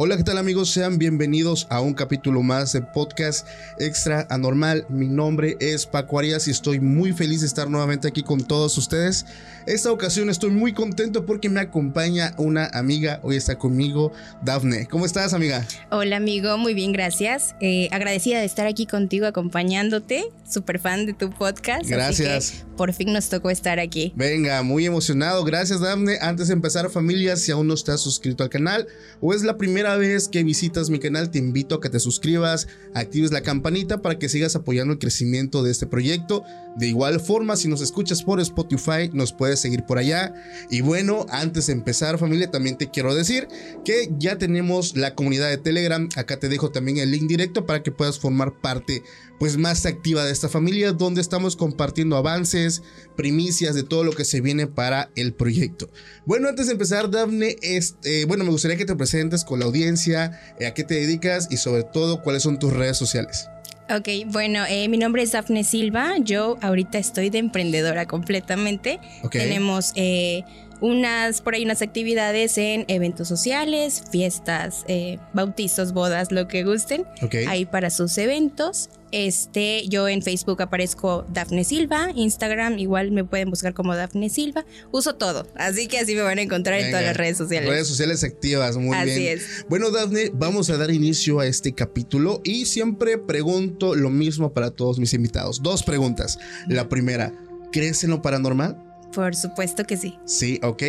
[0.00, 0.70] Hola, ¿qué tal amigos?
[0.70, 3.44] Sean bienvenidos a un capítulo más de podcast
[3.80, 4.86] extra anormal.
[4.88, 8.78] Mi nombre es Paco Arias y estoy muy feliz de estar nuevamente aquí con todos
[8.78, 9.26] ustedes.
[9.66, 13.18] Esta ocasión estoy muy contento porque me acompaña una amiga.
[13.24, 14.86] Hoy está conmigo Dafne.
[14.86, 15.66] ¿Cómo estás, amiga?
[15.90, 16.56] Hola, amigo.
[16.58, 17.56] Muy bien, gracias.
[17.60, 20.26] Eh, agradecida de estar aquí contigo acompañándote.
[20.48, 21.90] Súper fan de tu podcast.
[21.90, 22.64] Gracias.
[22.76, 24.12] por fin nos tocó estar aquí.
[24.14, 25.42] Venga, muy emocionado.
[25.42, 26.18] Gracias, Dafne.
[26.20, 28.86] Antes de empezar, familia, si aún no estás suscrito al canal
[29.20, 32.68] o es la primera vez que visitas mi canal, te invito a que te suscribas,
[32.94, 36.44] actives la campanita para que sigas apoyando el crecimiento de este proyecto.
[36.76, 40.32] De igual forma, si nos escuchas por Spotify, nos puedes seguir por allá.
[40.70, 43.48] Y bueno, antes de empezar, familia, también te quiero decir
[43.84, 46.08] que ya tenemos la comunidad de Telegram.
[46.16, 49.02] Acá te dejo también el link directo para que puedas formar parte
[49.38, 52.82] pues más activa de esta familia donde estamos compartiendo avances,
[53.16, 55.90] primicias de todo lo que se viene para el proyecto.
[56.26, 60.40] Bueno, antes de empezar, Dafne, este, bueno, me gustaría que te presentes con la audiencia,
[60.58, 63.48] eh, a qué te dedicas y sobre todo cuáles son tus redes sociales.
[63.90, 66.16] Ok, bueno, eh, mi nombre es Dafne Silva.
[66.20, 69.00] Yo ahorita estoy de emprendedora completamente.
[69.30, 70.44] Tenemos eh,
[70.82, 77.06] unas, por ahí unas actividades en eventos sociales, fiestas, eh, bautizos, bodas, lo que gusten.
[77.48, 78.90] Ahí para sus eventos.
[79.10, 84.64] Este, yo en Facebook aparezco Dafne Silva, Instagram igual me pueden buscar como Dafne Silva.
[84.90, 87.68] Uso todo, así que así me van a encontrar en todas las redes sociales.
[87.68, 89.10] Redes sociales activas, muy bien.
[89.10, 89.66] Así es.
[89.68, 94.70] Bueno, Dafne, vamos a dar inicio a este capítulo y siempre pregunto lo mismo para
[94.70, 95.62] todos mis invitados.
[95.62, 96.38] Dos preguntas.
[96.68, 97.32] La primera,
[97.72, 98.82] ¿crees en lo paranormal?
[99.12, 100.18] Por supuesto que sí.
[100.26, 100.82] Sí, ok.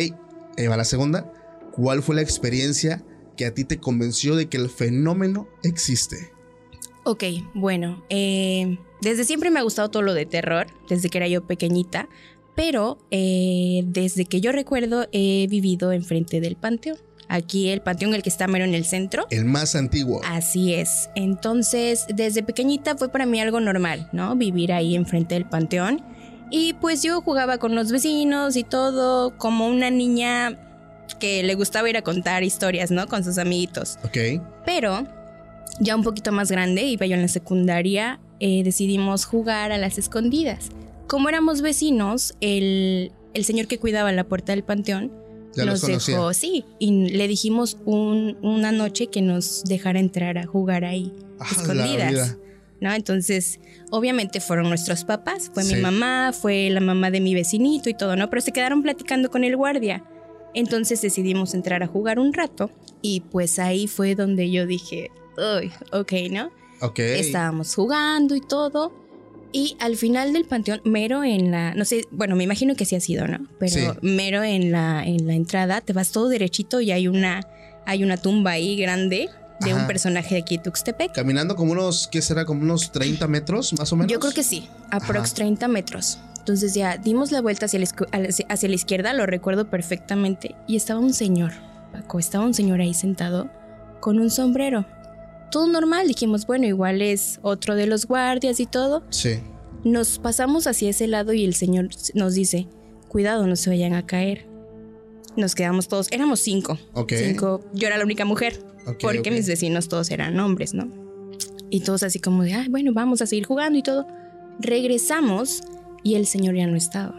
[0.56, 1.32] Eva, la segunda.
[1.72, 3.02] ¿Cuál fue la experiencia
[3.36, 6.32] que a ti te convenció de que el fenómeno existe?
[7.04, 11.28] Ok, bueno, eh, desde siempre me ha gustado todo lo de terror, desde que era
[11.28, 12.08] yo pequeñita,
[12.54, 16.98] pero eh, desde que yo recuerdo he vivido enfrente del panteón.
[17.28, 19.24] Aquí el panteón, el que está mero en el centro.
[19.30, 20.20] El más antiguo.
[20.24, 21.08] Así es.
[21.14, 24.34] Entonces, desde pequeñita fue para mí algo normal, ¿no?
[24.34, 26.02] Vivir ahí enfrente del panteón.
[26.50, 30.58] Y pues yo jugaba con los vecinos y todo, como una niña
[31.20, 33.06] que le gustaba ir a contar historias, ¿no?
[33.06, 33.98] Con sus amiguitos.
[34.02, 34.42] Ok.
[34.66, 35.06] Pero
[35.78, 39.98] ya un poquito más grande, iba yo en la secundaria, eh, decidimos jugar a las
[39.98, 40.70] escondidas.
[41.06, 45.12] Como éramos vecinos, el, el señor que cuidaba la puerta del panteón
[45.56, 51.12] nos dejó, sí, y le dijimos una noche que nos dejara entrar a jugar ahí,
[51.38, 52.36] ah, escondidas.
[52.80, 52.92] ¿no?
[52.94, 53.60] Entonces,
[53.90, 58.16] obviamente fueron nuestros papás, fue mi mamá, fue la mamá de mi vecinito y todo,
[58.16, 58.30] ¿no?
[58.30, 60.02] Pero se quedaron platicando con el guardia.
[60.54, 62.70] Entonces decidimos entrar a jugar un rato
[63.02, 65.10] y pues ahí fue donde yo dije,
[65.40, 66.50] uy, ok, ¿no?
[66.80, 66.98] Ok.
[66.98, 68.92] Estábamos jugando y todo.
[69.52, 72.94] Y al final del panteón, mero en la, no sé, bueno, me imagino que sí
[72.94, 73.40] ha sido, ¿no?
[73.58, 77.40] Pero mero en la, en la entrada, te vas todo derechito y hay una,
[77.84, 79.28] hay una tumba ahí grande
[79.60, 81.12] de un personaje de aquí Tuxtepec.
[81.12, 82.44] Caminando como unos, ¿qué será?
[82.44, 84.10] Como unos 30 metros, más o menos.
[84.10, 86.18] Yo creo que sí, aprox 30 metros.
[86.38, 87.86] Entonces ya dimos la vuelta hacia la,
[88.48, 91.52] hacia la izquierda, lo recuerdo perfectamente, y estaba un señor,
[91.92, 93.50] Paco, estaba un señor ahí sentado
[94.00, 94.86] con un sombrero.
[95.50, 99.02] Todo normal, dijimos, bueno, igual es otro de los guardias y todo.
[99.10, 99.40] Sí.
[99.84, 102.68] Nos pasamos hacia ese lado y el señor nos dice,
[103.08, 104.46] cuidado, no se vayan a caer.
[105.36, 106.78] Nos quedamos todos, éramos cinco.
[106.94, 107.12] Ok.
[107.16, 108.62] Cinco, yo era la única mujer
[109.00, 110.88] porque mis vecinos todos eran hombres, ¿no?
[111.70, 114.06] Y todos así como de, ah, bueno, vamos a seguir jugando y todo.
[114.58, 115.62] Regresamos
[116.02, 117.14] y el señor ya no estaba.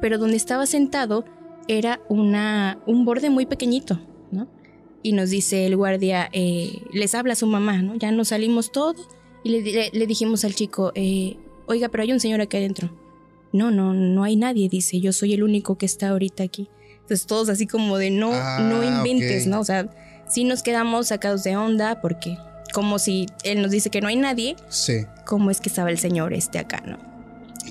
[0.00, 1.24] Pero donde estaba sentado
[1.68, 4.00] era una, un borde muy pequeñito.
[5.02, 7.96] Y nos dice el guardia, eh, les habla su mamá, ¿no?
[7.96, 9.08] Ya nos salimos todos
[9.42, 11.36] y le, le, dijimos al chico, eh,
[11.66, 12.90] oiga, pero hay un señor aquí adentro.
[13.52, 16.68] No, no, no hay nadie, dice, yo soy el único que está ahorita aquí.
[16.94, 19.60] Entonces todos así como de, no, no ah, inventes, ¿no?
[19.60, 19.90] O sea,
[20.28, 22.38] sí nos quedamos sacados de onda porque
[22.72, 25.04] como si él nos dice que no hay nadie, sí.
[25.26, 26.98] ¿cómo es que estaba el señor este acá, no?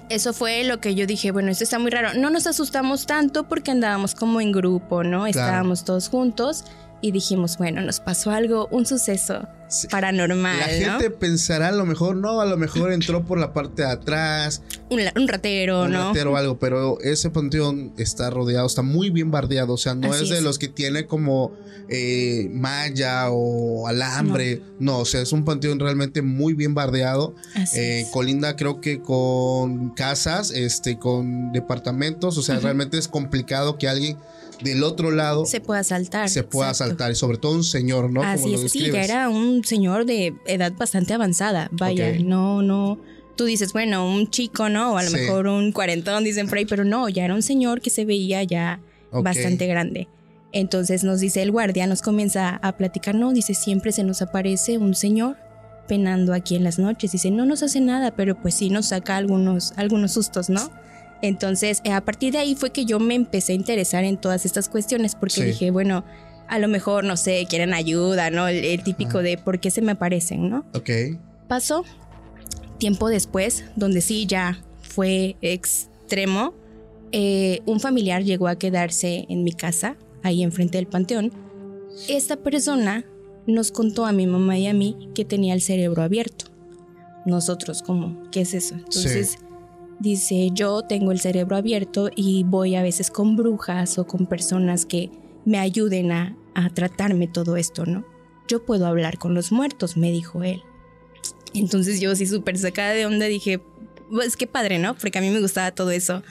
[0.10, 2.20] Eso fue lo que yo dije, bueno, esto está muy raro.
[2.20, 5.26] No nos asustamos tanto porque andábamos como en grupo, ¿no?
[5.26, 6.66] Estábamos todos juntos
[7.02, 9.48] y dijimos, bueno, nos pasó algo, un suceso
[9.90, 10.60] paranormal.
[10.60, 13.90] La gente pensará a lo mejor, no, a lo mejor entró por la parte de
[13.90, 14.62] atrás.
[14.90, 16.00] Un, ratero, ¿no?
[16.00, 19.96] Un ratero o algo, pero ese panteón está rodeado, está muy bien bardeado, o sea,
[19.96, 21.54] no es de los que tiene como
[21.90, 25.00] eh, malla o alambre, no.
[25.00, 27.36] o sea, es un panteón realmente muy bien bardeado.
[27.76, 33.88] Eh, colinda creo que con casas, este, con departamentos, o sea, realmente es complicado que
[33.88, 34.18] alguien
[34.64, 36.30] del otro lado se pueda asaltar.
[36.30, 38.24] Se pueda asaltar, y sobre todo un señor, ¿no?
[38.24, 43.00] Así es, sí, ya era un señor de edad bastante avanzada, vaya, no, no.
[43.36, 44.94] Tú dices, bueno, un chico, ¿no?
[44.94, 47.82] O a lo mejor un cuarentón, dicen por ahí, pero no, ya era un señor
[47.82, 48.80] que se veía ya
[49.12, 50.08] bastante grande.
[50.54, 54.78] Entonces nos dice el guardia, nos comienza a platicar, no, dice, siempre se nos aparece
[54.78, 55.38] un señor
[55.88, 57.12] penando aquí en las noches.
[57.14, 60.70] Dice, no nos hace nada, pero pues sí nos saca algunos, algunos sustos, ¿no?
[61.22, 64.46] Entonces, eh, a partir de ahí fue que yo me empecé a interesar en todas
[64.46, 66.04] estas cuestiones, porque dije, bueno,
[66.48, 68.48] a lo mejor, no sé, quieren ayuda, ¿no?
[68.48, 70.66] El, típico de por qué se me aparecen, ¿no?
[70.74, 70.90] Ok.
[71.48, 71.86] Pasó
[72.78, 76.54] tiempo después, donde sí ya fue extremo,
[77.12, 81.32] eh, un familiar llegó a quedarse en mi casa, ahí enfrente del panteón.
[82.08, 83.06] Esta persona
[83.48, 86.46] nos contó a mi mamá y a mí que tenía el cerebro abierto.
[87.26, 88.24] Nosotros, ¿cómo?
[88.32, 88.76] ¿Qué es eso?
[88.76, 89.38] Entonces,
[90.02, 94.86] dice, yo tengo el cerebro abierto y voy a veces con brujas o con personas
[94.86, 95.10] que
[95.46, 98.06] me ayuden a, a tratarme todo esto, ¿no?
[98.48, 100.62] Yo puedo hablar con los muertos, me dijo él.
[101.54, 103.62] Entonces yo sí súper sacada de onda dije,
[104.12, 104.96] pues qué padre, ¿no?
[104.96, 106.24] Porque a mí me gustaba todo eso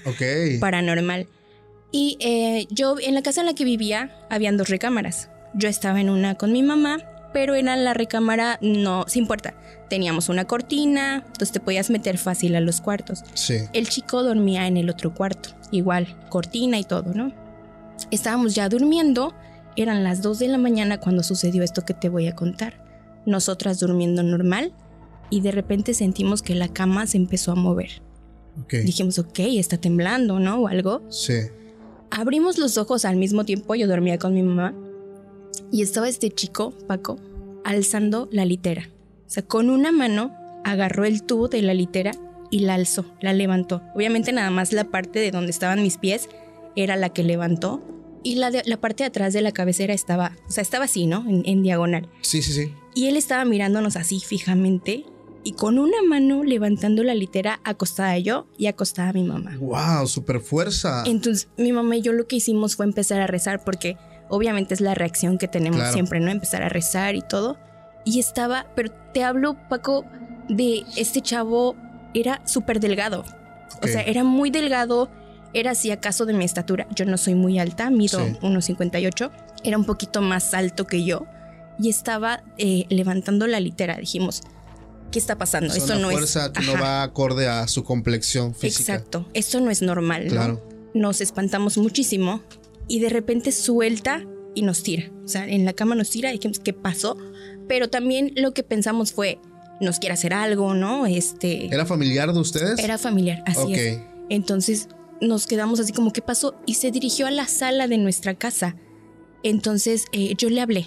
[0.61, 1.29] paranormal.
[1.93, 5.29] Y eh, yo en la casa en la que vivía habían dos recámaras.
[5.55, 6.99] Yo estaba en una con mi mamá,
[7.33, 9.55] pero era la recámara no sin puerta.
[9.89, 13.25] Teníamos una cortina, entonces te podías meter fácil a los cuartos.
[13.35, 13.59] Sí.
[13.73, 17.33] El chico dormía en el otro cuarto, igual, cortina y todo, ¿no?
[18.11, 19.35] Estábamos ya durmiendo,
[19.77, 22.85] eran las 2 de la mañana cuando sucedió esto que te voy a contar.
[23.27, 24.73] Nosotras durmiendo normal
[25.29, 28.03] y de repente sentimos que la cama se empezó a mover.
[28.69, 30.61] Dijimos, ok, está temblando, ¿no?
[30.61, 31.03] O algo.
[31.09, 31.35] Sí.
[32.11, 34.75] Abrimos los ojos al mismo tiempo, yo dormía con mi mamá,
[35.71, 37.19] y estaba este chico, Paco,
[37.65, 38.89] alzando la litera.
[39.27, 40.35] O sea, con una mano
[40.65, 42.13] agarró el tubo de la litera
[42.51, 43.83] y la alzó, la levantó.
[43.95, 46.29] Obviamente nada más la parte de donde estaban mis pies
[46.77, 47.83] era la que levantó
[48.23, 51.25] y la, la parte de atrás de la cabecera estaba, o sea, estaba así, ¿no?
[51.29, 52.09] En, en diagonal.
[52.23, 52.75] Sí, sí, sí.
[52.95, 55.05] Y él estaba mirándonos así fijamente
[55.43, 59.57] y con una mano levantando la litera acostada yo y acostada mi mamá.
[59.59, 60.07] ¡Wow!
[60.07, 61.05] ¡Super fuerza!
[61.07, 63.97] Entonces mi mamá y yo lo que hicimos fue empezar a rezar porque
[64.31, 66.31] obviamente es la reacción que tenemos siempre, ¿no?
[66.31, 67.59] Empezar a rezar y todo.
[68.05, 70.07] Y estaba, pero te hablo, Paco,
[70.49, 71.77] de este chavo,
[72.15, 73.25] era súper delgado.
[73.83, 75.11] O sea, era muy delgado,
[75.53, 76.87] era si acaso de mi estatura.
[76.95, 79.31] Yo no soy muy alta, mido 1,58.
[79.65, 81.27] Era un poquito más alto que yo.
[81.79, 83.97] Y estaba eh, levantando la litera.
[83.97, 84.43] Dijimos,
[85.11, 85.75] ¿qué está pasando?
[85.75, 86.67] Esto no fuerza es.
[86.67, 88.95] no va acorde a su complexión física.
[88.95, 89.27] Exacto.
[89.35, 90.63] Esto no es normal, claro.
[90.93, 92.43] Nos espantamos muchísimo
[92.91, 95.11] y de repente suelta y nos tira.
[95.25, 97.17] O sea, en la cama nos tira y dijimos, ¿qué pasó?
[97.69, 99.39] Pero también lo que pensamos fue,
[99.81, 101.07] nos quiere hacer algo, ¿no?
[101.07, 101.67] Este.
[101.73, 102.79] ¿Era familiar de ustedes?
[102.79, 104.01] Era familiar, así es.
[104.29, 104.89] Entonces
[105.21, 106.61] nos quedamos así como, ¿qué pasó?
[106.67, 108.77] Y se dirigió a la sala de nuestra casa.
[109.43, 110.87] Entonces eh, yo le hablé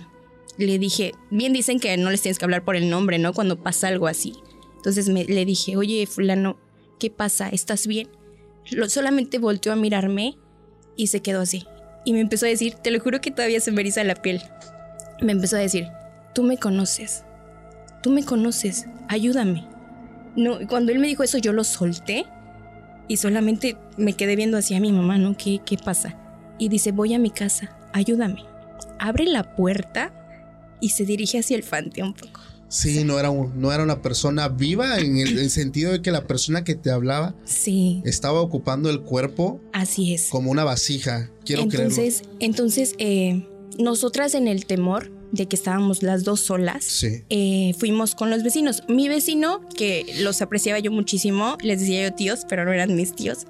[0.57, 3.33] le dije, bien dicen que no les tienes que hablar por el nombre, ¿no?
[3.33, 4.33] Cuando pasa algo así.
[4.75, 6.59] Entonces me, le dije, oye, fulano,
[6.99, 7.49] ¿qué pasa?
[7.49, 8.09] ¿Estás bien?
[8.88, 10.38] solamente volteó a mirarme
[10.95, 11.65] y se quedó así.
[12.05, 14.41] Y me empezó a decir, te lo juro que todavía se me eriza la piel.
[15.21, 15.89] Me empezó a decir,
[16.33, 17.23] tú me conoces,
[18.01, 19.65] tú me conoces, ayúdame.
[20.35, 22.25] No, cuando él me dijo eso, yo lo solté
[23.07, 25.38] y solamente me quedé viendo hacia mi mamá, ¿no?
[25.38, 26.17] ¿Qué, qué pasa?
[26.57, 28.44] Y dice, voy a mi casa, ayúdame.
[28.99, 30.11] Abre la puerta
[30.80, 32.42] y se dirige hacia el panteón un poco.
[32.73, 36.63] Sí, no era, no era una persona viva en el, sentido de que la persona
[36.63, 38.01] que te hablaba sí.
[38.03, 39.61] estaba ocupando el cuerpo.
[39.73, 40.30] Así es.
[40.30, 41.30] Como una vasija.
[41.45, 47.75] Quiero entonces, Entonces, eh, nosotras en el temor de que estábamos las dos solas, eh,
[47.77, 48.83] fuimos con los vecinos.
[48.87, 53.15] Mi vecino, que los apreciaba yo muchísimo, les decía yo tíos, pero no eran mis
[53.15, 53.45] tíos.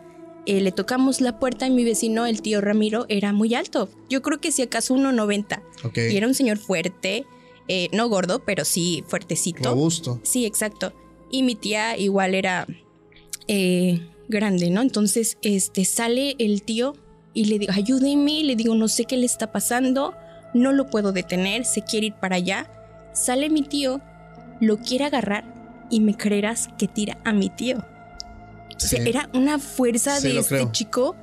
[0.46, 3.90] Eh, le tocamos la puerta y mi vecino, el tío Ramiro, era muy alto.
[4.10, 5.62] Yo creo que si acaso 1,90.
[6.12, 7.26] Y era un señor fuerte,
[7.68, 9.70] eh, no gordo, pero sí fuertecito.
[9.70, 10.20] Robusto.
[10.24, 10.94] Sí, exacto.
[11.32, 12.68] Y mi tía igual era
[13.48, 14.82] eh, grande, ¿no?
[14.82, 16.96] Entonces, este, sale el tío
[17.34, 20.14] y le digo, ayúdeme, le digo, no sé qué le está pasando,
[20.54, 22.70] no lo puedo detener, se quiere ir para allá.
[23.14, 24.02] Sale mi tío,
[24.60, 25.46] lo quiere agarrar
[25.90, 27.84] y me creerás que tira a mi tío
[28.92, 31.16] era una fuerza de este chico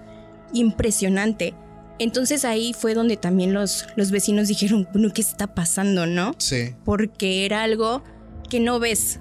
[0.52, 1.54] impresionante.
[2.00, 6.34] Entonces ahí fue donde también los, los vecinos dijeron, bueno, ¿qué está pasando, no?
[6.38, 6.74] Sí.
[6.82, 8.02] Porque era algo
[8.48, 9.20] que no ves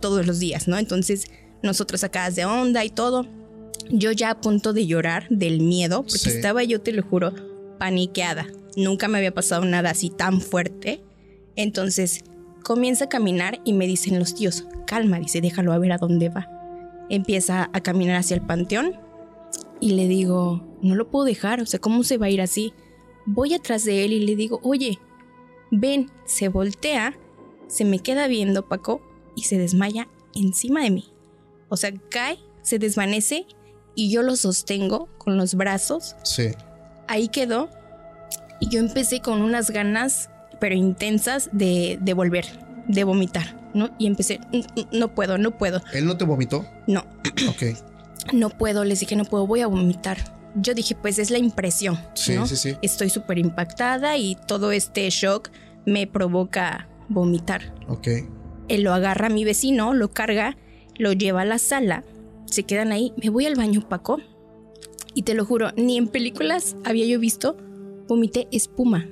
[0.00, 0.78] todos los días, ¿no?
[0.78, 1.30] Entonces
[1.62, 3.26] nosotros sacadas de onda y todo.
[3.88, 7.32] Yo ya a punto de llorar del miedo, porque estaba yo, te lo juro,
[7.78, 8.48] paniqueada.
[8.76, 11.04] Nunca me había pasado nada así tan fuerte.
[11.54, 12.24] Entonces
[12.64, 16.30] comienza a caminar y me dicen los tíos, calma, dice, déjalo a ver a dónde
[16.30, 16.50] va
[17.08, 18.98] empieza a caminar hacia el panteón
[19.80, 22.72] y le digo, no lo puedo dejar, o sea, ¿cómo se va a ir así?
[23.26, 24.98] Voy atrás de él y le digo, oye,
[25.70, 27.18] ven, se voltea,
[27.68, 29.00] se me queda viendo Paco
[29.34, 31.04] y se desmaya encima de mí.
[31.68, 33.46] O sea, cae, se desvanece
[33.94, 36.16] y yo lo sostengo con los brazos.
[36.22, 36.48] Sí.
[37.08, 37.68] Ahí quedó
[38.60, 40.30] Y yo empecé con unas ganas,
[40.60, 42.46] pero intensas, de, de volver,
[42.88, 43.90] de vomitar, ¿no?
[43.98, 45.82] Y empecé, "Mm, mm, no puedo, no puedo.
[45.92, 46.64] ¿Él no te vomitó?
[46.86, 47.04] No,
[47.50, 47.76] Ok.
[48.32, 50.18] No puedo, les dije, no puedo, voy a vomitar.
[50.54, 51.98] Yo dije, pues es la impresión.
[52.14, 52.46] Sí, ¿no?
[52.46, 52.74] sí, sí.
[52.82, 55.50] Estoy súper impactada y todo este shock
[55.84, 57.74] me provoca vomitar.
[57.88, 58.08] Ok.
[58.68, 60.56] Él lo agarra a mi vecino, lo carga,
[60.96, 62.04] lo lleva a la sala,
[62.46, 63.12] se quedan ahí.
[63.22, 64.18] Me voy al baño, Paco.
[65.14, 67.56] Y te lo juro, ni en películas había yo visto,
[68.08, 69.06] vomité espuma,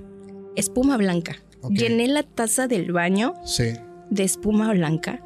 [0.56, 1.36] espuma blanca.
[1.70, 3.72] Llené la taza del baño Sí.
[4.10, 5.24] de espuma blanca.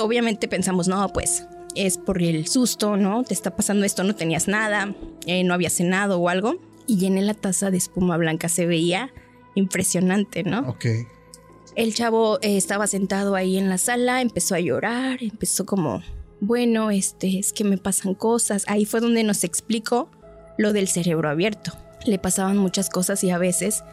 [0.00, 3.24] Obviamente pensamos, no, pues es por el susto, ¿no?
[3.24, 4.94] Te está pasando esto, no tenías nada,
[5.26, 6.56] eh, no había cenado o algo.
[6.86, 9.12] Y llené la taza de espuma blanca, se veía
[9.54, 10.68] impresionante, ¿no?
[10.68, 10.86] Ok.
[11.76, 16.02] El chavo eh, estaba sentado ahí en la sala, empezó a llorar, empezó como,
[16.40, 18.64] bueno, este, es que me pasan cosas.
[18.66, 20.10] Ahí fue donde nos explicó
[20.58, 21.72] lo del cerebro abierto.
[22.04, 23.84] Le pasaban muchas cosas y a veces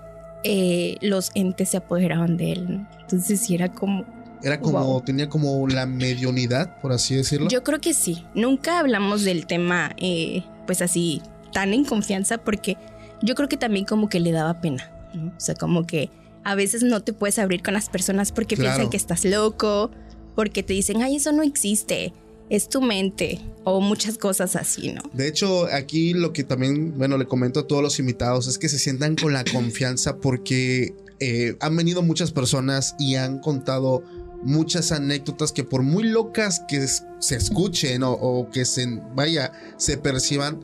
[0.43, 2.65] eh, los entes se apoderaban de él.
[2.69, 2.89] ¿no?
[3.01, 4.05] Entonces sí era como,
[4.44, 5.01] Era como, Wow.
[5.01, 7.48] tenía como la mediunidad, por así decirlo.
[7.50, 8.24] Yo creo que sí.
[8.36, 11.22] Nunca hablamos del tema, eh, pues así,
[11.53, 12.77] tan en confianza, porque
[13.22, 14.91] yo creo que también como que le daba pena.
[15.13, 15.27] ¿no?
[15.36, 16.10] O sea, como que
[16.44, 18.72] a veces no te puedes abrir con las personas porque Claro.
[18.75, 19.91] piensan que estás loco,
[20.36, 22.13] porque te dicen, ay, eso no existe,
[22.50, 25.01] es tu mente, o muchas cosas así, ¿no?
[25.13, 28.70] De hecho, aquí lo que también, bueno, le comento a todos los invitados es que
[28.70, 34.03] se sientan con la confianza porque eh, han venido muchas personas y han contado
[34.44, 39.98] muchas anécdotas que por muy locas que se escuchen o, o que se, vaya, se
[39.98, 40.60] perciban,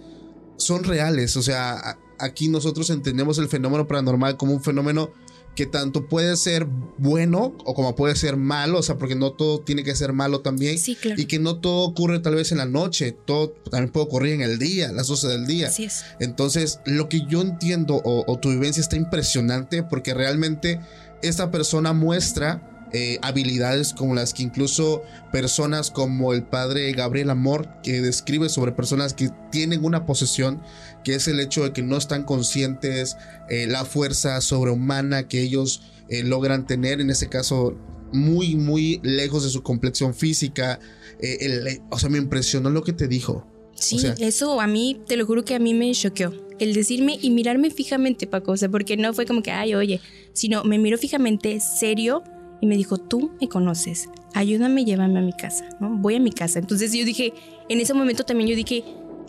[0.57, 1.35] son reales.
[1.37, 5.11] O sea, aquí nosotros entendemos el fenómeno paranormal como un fenómeno
[5.55, 6.65] que tanto puede ser
[6.97, 10.41] bueno o como puede ser malo, o sea, porque no todo tiene que ser malo
[10.41, 10.79] también.
[10.79, 11.21] Sí, claro.
[11.21, 14.41] Y que no todo ocurre tal vez en la noche, todo también puede ocurrir en
[14.41, 15.67] el día, las 12 del día.
[15.67, 16.05] Así es.
[16.19, 20.79] Entonces, lo que yo entiendo o, o tu vivencia está impresionante porque realmente
[21.21, 27.67] esta persona muestra eh, habilidades como las que incluso personas como el padre Gabriel Amor,
[27.81, 30.61] que describe sobre personas que tienen una posesión,
[31.03, 33.17] que es el hecho de que no están conscientes,
[33.49, 37.75] eh, la fuerza sobrehumana que ellos eh, logran tener, en este caso
[38.11, 40.79] muy, muy lejos de su complexión física.
[41.19, 43.47] eh, el- o sea, me impresionó lo que te dijo.
[43.75, 46.33] Sí, O sea- eso a mí, te lo juro que a mí me choqueó.
[46.59, 50.01] El decirme y mirarme fijamente, Paco, o sea, porque no fue como que, ay, oye,
[50.33, 52.23] sino me miró fijamente, serio,
[52.63, 55.97] y me dijo, tú me conoces, ayúdame, llévame a mi casa, ¿no?
[55.97, 56.59] Voy a mi casa.
[56.59, 57.33] Entonces yo dije,
[57.67, 58.85] en ese momento también yo dije,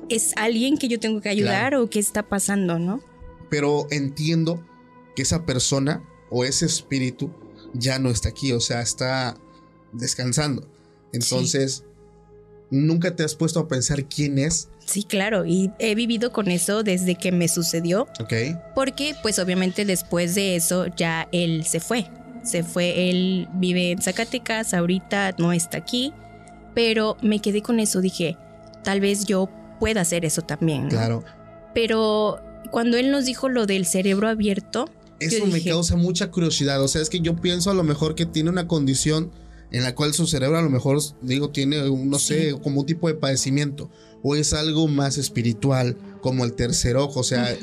[0.09, 3.03] ¿es alguien que yo tengo que ayudar o qué está pasando, no?
[3.51, 4.65] pero entiendo
[5.17, 6.01] que esa persona
[6.31, 7.33] o ese espíritu
[7.73, 9.37] ya no está aquí, o sea, está
[9.93, 10.69] descansando.
[11.13, 11.83] Entonces,
[12.71, 16.83] nunca te has puesto a pensar quién es, Sí, claro, y he vivido con eso
[16.83, 18.35] desde que me sucedió, ¿ok?
[18.75, 22.07] porque pues obviamente después de eso ya él se fue.
[22.45, 26.13] Se fue, él vive en Zacatecas, ahorita no está aquí,
[26.75, 28.37] pero me quedé con eso, dije,
[28.83, 29.49] tal vez yo
[29.81, 30.85] pueda hacer eso también.
[30.85, 30.89] ¿no?
[30.91, 31.25] Claro.
[31.75, 34.89] Pero cuando él nos dijo lo del cerebro abierto,
[35.21, 37.85] Eso Yo me dije- causa mucha curiosidad, o sea, es que yo pienso a lo
[37.85, 39.31] mejor que tiene una condición
[39.71, 42.87] en la cual su cerebro a lo mejor, digo, tiene, un, no sé, como un
[42.87, 43.89] tipo de padecimiento,
[44.23, 47.55] o es algo más espiritual, como el tercer ojo, o sea,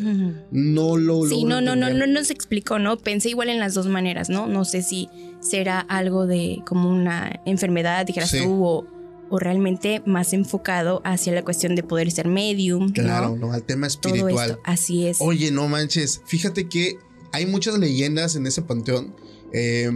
[0.51, 1.25] no lo...
[1.27, 2.07] Sí, no, no, no, entender.
[2.07, 2.95] no nos explicó, ¿no?
[2.99, 4.45] Pensé igual en las dos maneras, ¿no?
[4.45, 8.43] No sé si será algo de como una enfermedad, dijeras Sí.
[8.43, 8.85] tú, o,
[9.31, 13.47] o realmente más enfocado hacia la cuestión de poder ser medium, Claro, ¿no?
[13.47, 14.51] no, al tema Todo espiritual.
[14.51, 15.17] esto, así es.
[15.21, 16.97] Oye, no manches, fíjate que
[17.31, 19.15] hay muchas leyendas en ese panteón.
[19.53, 19.89] eh,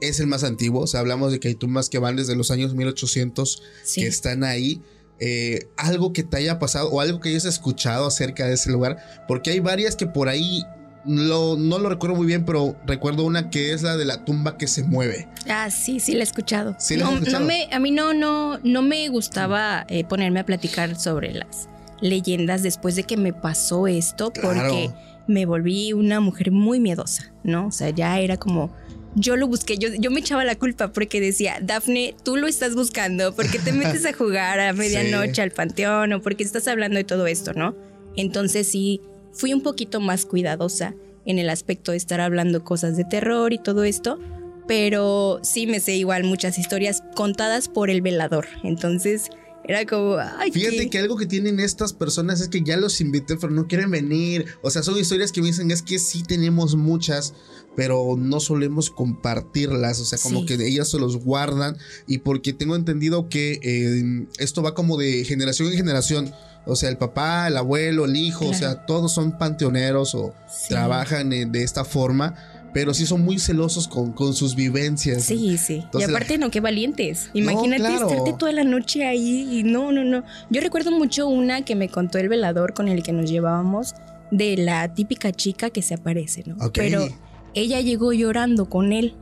[0.00, 2.50] es el más antiguo, o sea, hablamos de que hay tumbas que van desde los
[2.50, 4.00] años 1800 sí.
[4.00, 4.80] que están ahí.
[5.20, 8.96] Eh, algo que te haya pasado o algo que hayas escuchado acerca de ese lugar,
[9.28, 10.64] porque hay varias que por ahí
[11.06, 14.56] lo- no lo recuerdo muy bien, pero recuerdo una que es la de la tumba
[14.58, 15.28] que se mueve.
[15.48, 16.74] Ah, sí, sí la he escuchado.
[16.78, 17.40] ¿Sí la has no, escuchado?
[17.40, 21.68] no me, a mí no, no, no me gustaba eh, ponerme a platicar sobre las
[22.00, 24.48] leyendas después de que me pasó esto, Claro.
[24.70, 24.90] porque
[25.26, 27.66] me volví una mujer muy miedosa, ¿no?
[27.66, 28.70] O sea, ya era como.
[29.16, 32.74] Yo lo busqué, yo, yo me echaba la culpa porque decía, Dafne, tú lo estás
[32.76, 36.68] buscando, ¿por qué te metes a jugar a medianoche al panteón o por qué estás
[36.68, 37.74] hablando de todo esto, no?
[38.16, 39.00] Entonces sí,
[39.32, 40.94] fui un poquito más cuidadosa
[41.26, 44.18] en el aspecto de estar hablando cosas de terror y todo esto,
[44.66, 48.46] pero sí me sé igual muchas historias contadas por el velador.
[48.62, 49.28] Entonces,
[49.64, 53.36] Era como, ay, Fíjate que algo que tienen estas personas es que ya los invité,
[53.36, 54.46] pero no quieren venir.
[54.62, 57.34] O sea, son historias que me dicen, es que sí tenemos muchas,
[57.76, 60.00] pero no solemos compartirlas.
[60.00, 61.76] O sea, como que ellas se los guardan.
[62.06, 66.32] Y porque tengo entendido que eh, esto va como de generación en generación.
[66.66, 70.34] O sea, el papá, el abuelo, el hijo, o sea, todos son panteoneros o
[70.68, 72.34] trabajan de esta forma
[72.72, 75.24] pero sí son muy celosos con, con sus vivencias.
[75.24, 75.84] Sí, sí.
[75.92, 77.30] y aparte, no, qué valientes.
[77.34, 80.24] Imagínate estarte toda la noche ahí y no, no, no.
[80.50, 83.94] Yo recuerdo mucho una que me contó el velador con el que nos llevábamos
[84.30, 86.56] de la típica chica que se aparece, ¿no?
[86.72, 87.08] Pero
[87.54, 89.14] ella llegó llorando con él,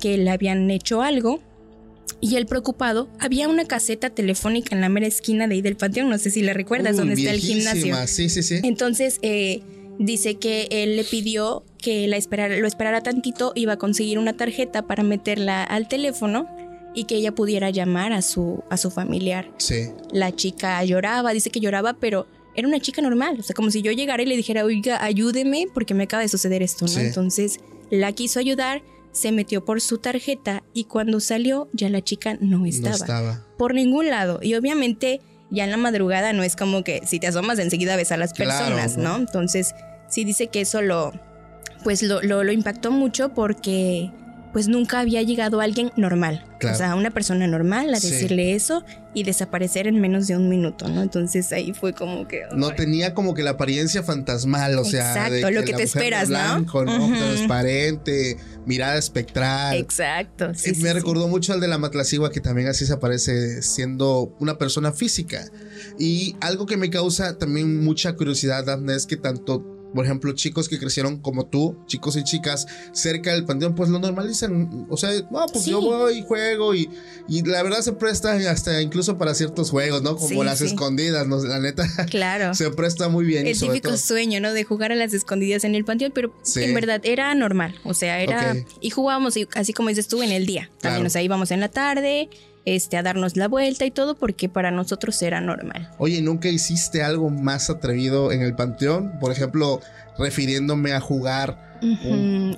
[0.00, 1.40] que le habían hecho algo.
[2.20, 6.08] Y él preocupado, había una caseta telefónica en la mera esquina de ahí del panteón,
[6.08, 7.94] no sé si la recuerdas, donde está el gimnasio.
[8.06, 8.60] Sí, sí, sí.
[8.62, 9.62] Entonces, eh,
[9.98, 14.36] dice que él le pidió que la esperara, lo esperara tantito, iba a conseguir una
[14.36, 16.48] tarjeta para meterla al teléfono
[16.94, 19.50] y que ella pudiera llamar a su, a su familiar.
[19.58, 19.88] Sí.
[20.12, 23.82] La chica lloraba, dice que lloraba, pero era una chica normal, o sea, como si
[23.82, 27.00] yo llegara y le dijera, oiga, ayúdeme porque me acaba de suceder esto, ¿no?
[27.00, 27.58] Entonces
[28.00, 28.82] la quiso ayudar,
[29.12, 32.96] se metió por su tarjeta y cuando salió ya la chica no estaba.
[32.96, 33.46] No estaba.
[33.56, 34.40] Por ningún lado.
[34.42, 35.20] Y obviamente
[35.50, 38.34] ya en la madrugada no es como que si te asomas enseguida ves a las
[38.34, 39.16] personas, ¿no?
[39.16, 39.74] Entonces,
[40.08, 41.12] sí dice que eso lo,
[41.84, 44.10] pues lo, lo, impactó mucho porque
[44.54, 46.44] pues nunca había llegado alguien normal.
[46.62, 50.88] O sea, una persona normal a decirle eso y desaparecer en menos de un minuto,
[50.88, 51.02] ¿no?
[51.02, 52.44] Entonces ahí fue como que...
[52.54, 55.12] no tenía como que la apariencia fantasmal, o sea...
[55.12, 57.08] Exacto, lo que, te esperas, blanco, ¿no?
[57.08, 59.76] Transparente, mirada espectral.
[59.76, 64.34] Exacto, sí, Me recordó mucho al de la Matlacigua, que también así se aparece siendo
[64.38, 65.44] una persona física.
[65.98, 70.68] Y algo que me causa también mucha curiosidad, Daphne, es que tanto por ejemplo, chicos
[70.68, 74.86] que crecieron como tú, chicos y chicas, cerca del panteón, pues lo normalizan.
[74.90, 76.90] O sea, no, pues yo voy y juego y,
[77.28, 80.16] y la verdad se presta hasta incluso para ciertos juegos, ¿no?
[80.16, 81.42] Como las escondidas, ¿no?
[81.44, 81.84] La neta.
[82.14, 82.54] Claro.
[82.54, 83.46] se presta muy bien.
[83.46, 84.52] El típico sueño, ¿no?
[84.52, 87.74] De jugar a las escondidas en el panteón, pero en verdad era normal.
[87.84, 88.54] O sea, era.
[88.80, 90.70] Y jugábamos, así como dices tú, en el día.
[90.80, 92.28] También, o sea, íbamos en la tarde
[92.64, 95.90] este, a darnos la vuelta y todo, porque para nosotros era normal.
[95.98, 99.18] Oye, ¿nunca hiciste algo más atrevido en el panteón?
[99.20, 99.80] Por ejemplo,
[100.18, 101.74] refiriéndome a jugar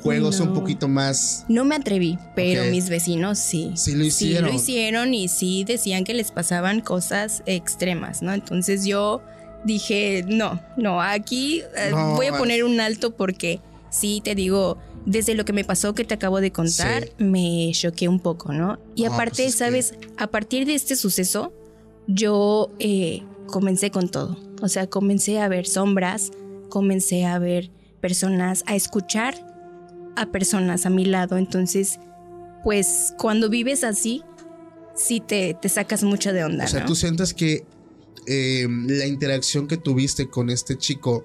[0.03, 1.45] juegos un poquito más.
[1.49, 3.73] No me atreví, pero mis vecinos sí.
[3.75, 4.45] Sí lo hicieron.
[4.45, 8.33] Sí lo hicieron y sí decían que les pasaban cosas extremas, ¿no?
[8.33, 9.23] Entonces yo
[9.65, 15.35] dije, no, no, aquí eh, voy a poner un alto porque sí, te digo, desde
[15.35, 18.79] lo que me pasó que te acabo de contar, me choqué un poco, ¿no?
[18.97, 19.95] Y aparte, pues ¿sabes?
[20.19, 21.53] A partir de este suceso,
[22.09, 24.37] yo eh, comencé con todo.
[24.61, 26.33] O sea, comencé a ver sombras,
[26.69, 29.35] comencé a ver personas, a escuchar
[30.17, 31.37] a personas a mi lado.
[31.39, 32.01] Entonces,
[32.65, 34.25] pues cuando vives así,
[34.97, 36.65] sí te, te sacas mucho de onda.
[36.65, 37.65] O sea, tú sientes que
[38.27, 41.25] eh, la interacción que tuviste con este chico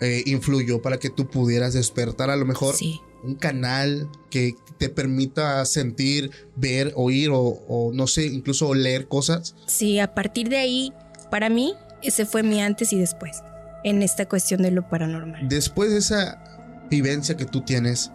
[0.00, 2.74] eh, influyó para que tú pudieras despertar a lo mejor
[3.22, 9.54] un canal que te permita sentir, ver, oír o, no sé, incluso leer cosas.
[9.66, 10.92] Sí, a partir de ahí,
[11.30, 13.42] para mí, ese fue mi antes y después
[13.84, 15.48] en esta cuestión de lo paranormal.
[15.48, 16.42] Después de esa
[16.90, 18.10] vivencia que tú tienes,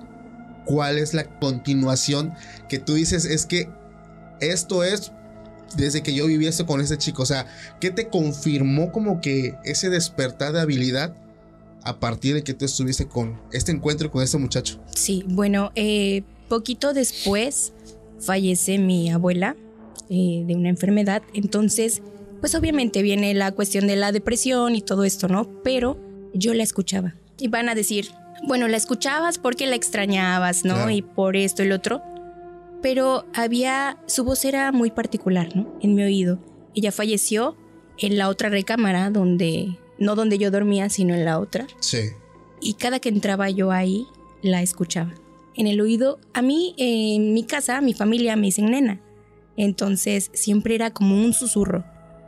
[0.65, 2.33] ¿cuál es la continuación
[2.67, 3.25] que tú dices?
[3.25, 3.69] Es que
[4.41, 5.11] esto es
[5.75, 7.23] desde que yo viví esto con ese chico.
[7.23, 7.45] O sea,
[7.79, 11.13] ¿qué te confirmó como que ese despertar de habilidad
[11.83, 14.79] a partir de que tú estuviste con este encuentro con este muchacho?
[14.95, 17.73] Sí, bueno, eh, poquito después
[18.19, 19.55] fallece mi abuela
[20.09, 22.01] eh, de una enfermedad, entonces,
[22.39, 25.47] pues obviamente viene la cuestión de la depresión y todo esto, ¿no?
[25.63, 25.99] Pero
[26.33, 27.15] yo la escuchaba.
[27.37, 28.09] Y van a decir,
[28.47, 30.89] bueno, la escuchabas porque la extrañabas, ¿no?
[30.89, 32.01] Y por esto y lo otro.
[32.81, 35.77] Pero había, su voz era muy particular, ¿no?
[35.81, 36.39] En mi oído.
[36.75, 37.57] Ella falleció
[37.97, 41.67] en la otra recámara donde no donde yo dormía, sino en la otra.
[41.79, 42.11] Sí.
[42.61, 44.07] Y cada que entraba yo ahí,
[44.41, 45.13] la escuchaba.
[45.55, 49.01] En el oído, a mí, en mi casa, mi familia me dicen nena.
[49.57, 51.83] Entonces siempre era como un susurro,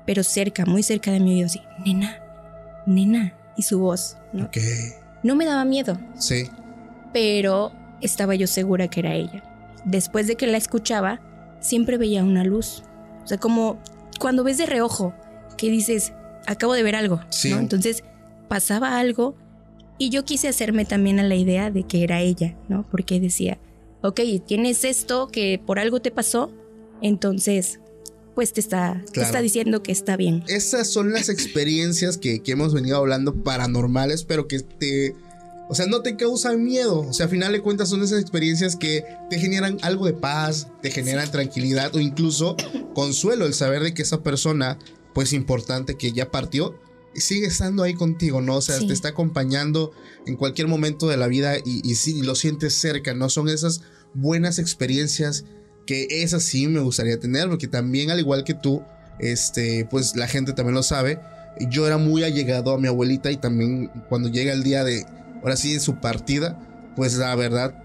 [0.05, 2.19] pero cerca, muy cerca de mi oído, así, nena,
[2.85, 4.45] nena, y su voz, ¿no?
[4.45, 4.57] Ok.
[5.23, 5.97] No me daba miedo.
[6.17, 6.49] Sí.
[7.13, 9.43] Pero estaba yo segura que era ella.
[9.85, 11.21] Después de que la escuchaba,
[11.61, 12.83] siempre veía una luz.
[13.23, 13.77] O sea, como
[14.19, 15.13] cuando ves de reojo,
[15.57, 16.13] que dices,
[16.47, 17.59] acabo de ver algo, ¿no?
[17.59, 18.03] Entonces
[18.47, 19.35] pasaba algo
[19.97, 22.85] y yo quise hacerme también a la idea de que era ella, ¿no?
[22.89, 23.59] Porque decía,
[24.01, 26.51] ok, tienes esto que por algo te pasó,
[27.01, 27.79] entonces
[28.35, 30.43] pues te está, te está diciendo que está bien.
[30.47, 35.13] Esas son las experiencias que, que hemos venido hablando paranormales, pero que te
[35.69, 37.01] O sea, no te causa miedo.
[37.01, 40.67] O sea, a final de cuentas son esas experiencias que te generan algo de paz,
[40.81, 42.55] te generan tranquilidad o incluso
[42.93, 44.79] consuelo el saber de que esa persona,
[45.13, 46.79] pues importante que ya partió,
[47.13, 48.57] sigue estando ahí contigo, ¿no?
[48.57, 49.91] O sea, te está acompañando
[50.25, 53.29] en cualquier momento de la vida y, y sí, lo sientes cerca, ¿no?
[53.29, 53.81] Son esas
[54.13, 55.45] buenas experiencias
[55.85, 58.83] que esas sí me gustaría tener, porque también al igual que tú,
[59.19, 61.19] este, pues la gente también lo sabe,
[61.69, 65.05] yo era muy allegado a mi abuelita y también cuando llega el día de,
[65.41, 66.57] ahora sí, de su partida,
[66.95, 67.75] pues la verdad,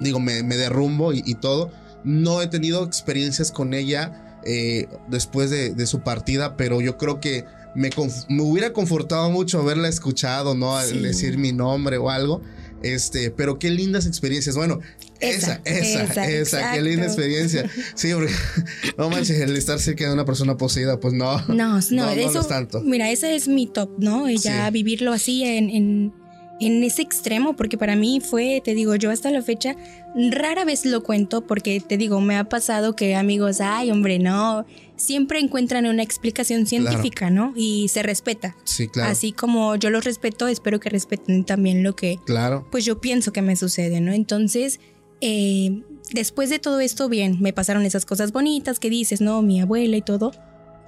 [0.00, 1.70] digo, me, derrumbo y, todo.
[2.04, 7.44] No he tenido experiencias con ella eh, después de, su partida, pero yo creo que
[7.74, 7.90] me,
[8.28, 10.78] me, hubiera confortado mucho haberla escuchado, ¿no?
[10.78, 12.42] Decir mi nombre o algo.
[12.82, 14.56] Este, pero qué lindas experiencias.
[14.56, 14.80] Bueno,
[15.20, 17.68] esa, esa, esa, qué linda experiencia.
[17.94, 18.32] Sí, porque
[18.98, 21.40] no manches, el estar cerca de una persona poseída, pues no.
[21.48, 22.80] No, no, eso, tanto.
[22.82, 24.28] Mira, ese es mi top, ¿no?
[24.30, 26.12] Ya vivirlo así en en
[26.60, 29.76] ese extremo, porque para mí fue, te digo, yo hasta la fecha
[30.14, 34.64] rara vez lo cuento porque te digo, me ha pasado que amigos, ay, hombre, no,
[34.96, 37.52] siempre encuentran una explicación científica, ¿no?
[37.54, 38.56] Y se respeta.
[38.64, 39.10] Sí, claro.
[39.10, 42.66] Así como yo lo respeto, espero que respeten también lo que, claro.
[42.70, 44.12] pues yo pienso que me sucede, ¿no?
[44.12, 44.80] Entonces,
[45.20, 49.42] eh, después de todo esto, bien, me pasaron esas cosas bonitas que dices, ¿no?
[49.42, 50.32] Mi abuela y todo,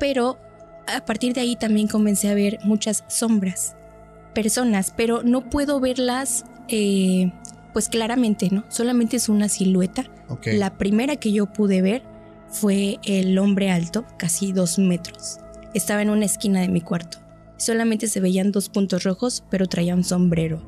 [0.01, 0.39] pero
[0.87, 3.75] a partir de ahí también comencé a ver muchas sombras
[4.35, 7.33] personas, pero no puedo verlas eh,
[7.73, 8.65] pues claramente, ¿no?
[8.69, 10.11] Solamente es una silueta.
[10.45, 12.03] La primera que yo pude ver
[12.51, 15.39] fue el hombre alto, casi dos metros.
[15.75, 17.19] Estaba en una esquina de mi cuarto.
[17.57, 20.63] Solamente se veían dos puntos rojos, pero traía un sombrero.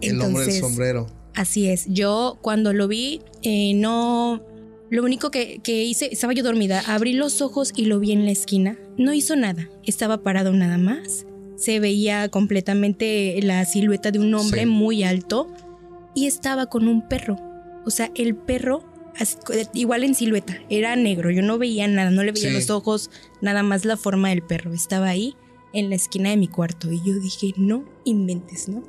[0.00, 1.06] El hombre del sombrero.
[1.34, 1.86] Así es.
[1.88, 4.42] Yo cuando lo vi, eh, no...
[4.90, 8.24] Lo único que, que, hice, estaba yo dormida, abrí los ojos y lo vi en
[8.24, 8.78] la esquina.
[8.96, 11.26] No hizo nada, estaba parado nada más
[11.58, 15.52] se veía completamente la silueta de un hombre muy alto
[16.14, 17.36] y estaba con un perro.
[17.84, 18.84] O sea, el perro,
[19.74, 23.62] igual en silueta, era negro, yo no veía nada, no le veía los ojos, nada
[23.62, 24.72] más la forma del perro.
[24.72, 25.34] Estaba ahí
[25.72, 28.84] en la esquina de mi cuarto y yo dije, no inventes, ¿no?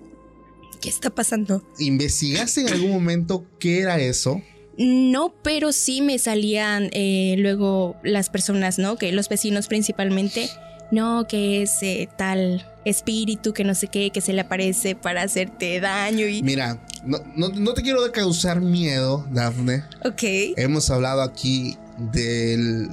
[0.80, 1.64] ¿Qué está pasando?
[1.80, 4.42] ¿Investigaste en algún momento qué era eso?
[4.78, 8.96] No, pero sí me salían eh, luego las personas, ¿no?
[8.96, 10.50] Que los vecinos principalmente
[10.92, 15.24] no, que es eh, tal espíritu que no sé qué, que se le aparece para
[15.24, 16.42] hacerte daño y...
[16.42, 19.84] Mira, no, te quiero causar miedo, Dafne.
[20.04, 20.24] Ok.
[20.58, 21.78] Hemos hablado aquí
[22.12, 22.90] del...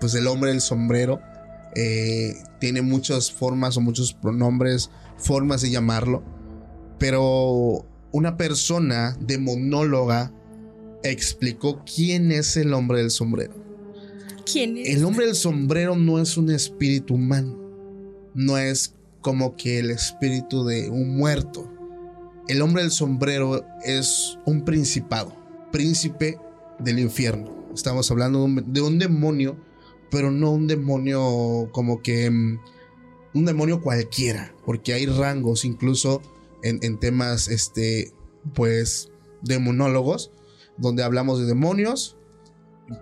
[0.00, 1.20] Pues del hombre del sombrero.
[1.74, 6.22] Eh, tiene muchas formas o muchos pronombres, formas de llamarlo.
[6.98, 10.32] Pero una persona demonóloga
[11.02, 13.54] explicó quién es el hombre del sombrero.
[14.56, 17.56] El hombre del sombrero no es un espíritu humano.
[18.34, 21.70] No es como que el espíritu de un muerto.
[22.48, 25.36] El hombre del sombrero es un principado,
[25.70, 26.38] príncipe
[26.78, 27.68] del infierno.
[27.74, 29.56] Estamos hablando de un, demonio,
[30.10, 32.58] pero no un demonio como que mm,
[33.34, 36.22] un demonio cualquiera, porque hay rangos incluso
[36.62, 38.14] en, en temas, este,
[38.54, 39.10] pues,
[39.42, 40.30] demonólogos,
[40.78, 42.17] donde hablamos de demonios,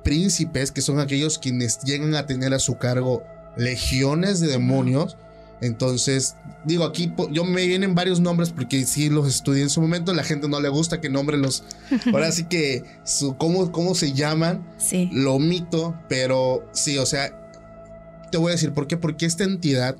[0.03, 3.22] príncipes, que son aquellos quienes llegan a tener a su cargo
[3.57, 5.16] legiones de demonios.
[5.61, 10.12] Entonces, digo, aquí yo me vienen varios nombres porque sí los estudié en su momento.
[10.12, 11.64] La gente no le gusta que nombre los.
[12.12, 14.66] Ahora sí que su, cómo, cómo se llaman.
[14.77, 15.09] Sí.
[15.12, 17.51] Lo omito, pero sí, o sea,
[18.31, 18.96] te voy a decir por qué.
[18.96, 19.96] Porque esta entidad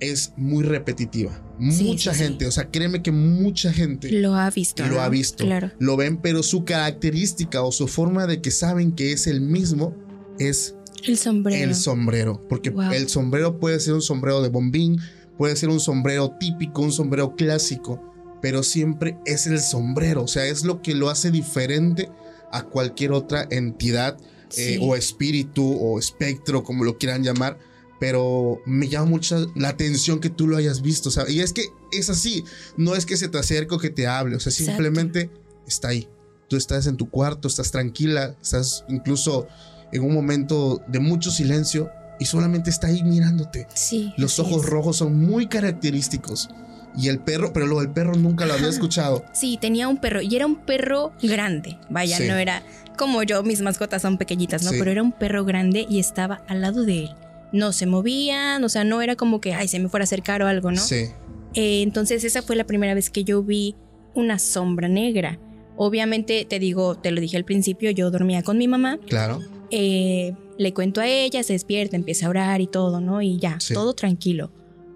[0.00, 1.42] es muy repetitiva.
[1.58, 4.86] mucha gente, o sea, créeme que mucha gente lo ha visto.
[4.86, 5.44] Lo ha visto.
[5.44, 5.70] Claro.
[5.78, 9.94] Lo ven, pero su característica o su forma de que saben que es el mismo
[10.38, 11.64] es el sombrero.
[11.64, 14.98] El sombrero, porque el sombrero puede ser un sombrero de bombín,
[15.38, 18.02] puede ser un sombrero típico, un sombrero clásico,
[18.42, 22.10] pero siempre es el sombrero, o sea, es lo que lo hace diferente
[22.52, 24.16] a cualquier otra entidad
[24.56, 27.58] eh, o espíritu o espectro, como lo quieran llamar
[27.98, 31.66] pero me llama mucho la atención que tú lo hayas visto, sea, Y es que
[31.92, 32.44] es así,
[32.76, 35.30] no es que se te acerque o que te hable, o sea, simplemente
[35.66, 36.08] está ahí.
[36.48, 39.48] Tú estás en tu cuarto, estás tranquila, estás incluso
[39.92, 43.66] en un momento de mucho silencio y solamente está ahí mirándote.
[43.74, 44.12] Sí.
[44.16, 46.48] Los ojos rojos son muy característicos.
[46.96, 49.22] Y el perro, pero lo del perro nunca lo había escuchado.
[49.34, 51.78] Sí, tenía un perro y era un perro grande.
[51.90, 52.62] Vaya, no era
[52.96, 54.70] como yo, mis mascotas son pequeñitas, ¿no?
[54.70, 57.10] Pero era un perro grande y estaba al lado de él
[57.52, 60.42] no se movían, o sea, no era como que, ay, se me fuera a acercar
[60.42, 60.80] o algo, ¿no?
[60.80, 61.06] Sí.
[61.54, 63.74] Eh, entonces esa fue la primera vez que yo vi
[64.14, 65.38] una sombra negra.
[65.76, 68.98] Obviamente, te digo, te lo dije al principio, yo dormía con mi mamá.
[69.06, 69.40] Claro.
[69.70, 73.20] Eh, le cuento a ella, se despierta, empieza a orar y todo, ¿no?
[73.20, 74.50] Y ya, todo tranquilo.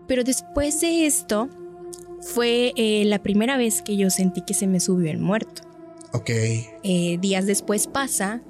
[0.08, 1.48] Pero después de esto,
[2.20, 5.62] fue eh, la primera vez que yo sentí que se me subió el muerto.
[6.12, 6.30] Ok.
[6.30, 8.42] Eh, días después pasa,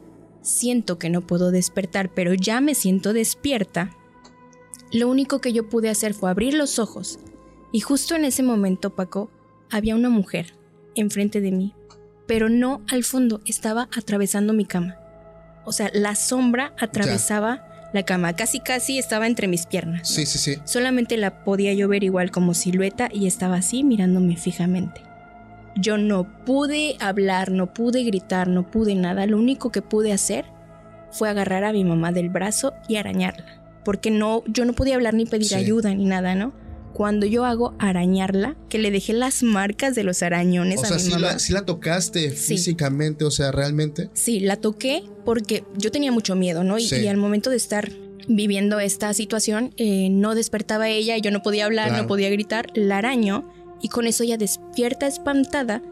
[0.42, 3.96] siento que no puedo despertar, pero ya me siento despierta.
[4.92, 7.18] Lo único que yo pude hacer fue abrir los ojos
[7.72, 9.30] y justo en ese momento, Paco,
[9.70, 10.54] había una mujer
[10.94, 11.74] enfrente de mí,
[12.26, 14.96] pero no al fondo, estaba atravesando mi cama.
[15.64, 20.08] O sea, la sombra atravesaba la cama, casi casi estaba entre mis piernas.
[20.08, 20.56] Sí, sí, sí.
[20.64, 25.02] Solamente la podía yo ver igual como silueta y estaba así mirándome fijamente.
[25.80, 29.26] Yo no pude hablar, no pude gritar, no pude nada.
[29.26, 30.44] Lo único que pude hacer
[31.10, 33.62] fue agarrar a mi mamá del brazo y arañarla.
[33.84, 36.52] Porque no, yo no podía hablar ni pedir ayuda ni nada, ¿no?
[36.92, 41.12] Cuando yo hago arañarla, que le dejé las marcas de los arañones o sea, sí
[41.18, 44.10] La, sí la tocaste físicamente, o sea, realmente.
[44.12, 46.78] Sí, la toqué porque yo tenía mucho miedo, ¿no?
[46.78, 47.90] Y, al momento de estar
[48.28, 52.98] viviendo esta situación, eh, no despertaba ella, yo no podía hablar, no podía gritar, la
[52.98, 53.48] araño
[53.80, 55.82] y con eso ella despierta espantada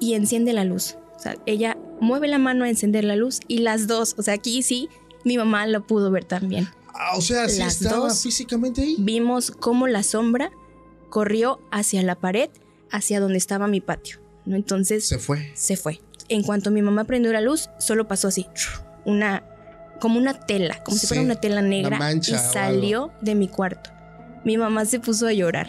[0.00, 0.96] y enciende la luz.
[1.16, 4.34] O sea, ella mueve la mano a encender la luz y las dos, o sea,
[4.34, 4.88] aquí sí,
[5.24, 6.68] mi mamá lo pudo ver también.
[6.94, 8.96] Ah, o sea, sí estaba físicamente ahí.
[8.98, 10.50] Vimos cómo la sombra
[11.10, 12.50] corrió hacia la pared,
[12.90, 14.18] hacia donde estaba mi patio.
[14.44, 14.56] ¿no?
[14.56, 15.06] Entonces.
[15.06, 15.52] Se fue.
[15.54, 16.00] Se fue.
[16.28, 18.46] En cuanto mi mamá prendió la luz, solo pasó así.
[19.04, 19.44] Una.
[20.00, 21.98] Como una tela, como si fuera una tela negra.
[22.14, 23.90] y salió de mi cuarto.
[24.44, 25.68] Mi mamá se puso a llorar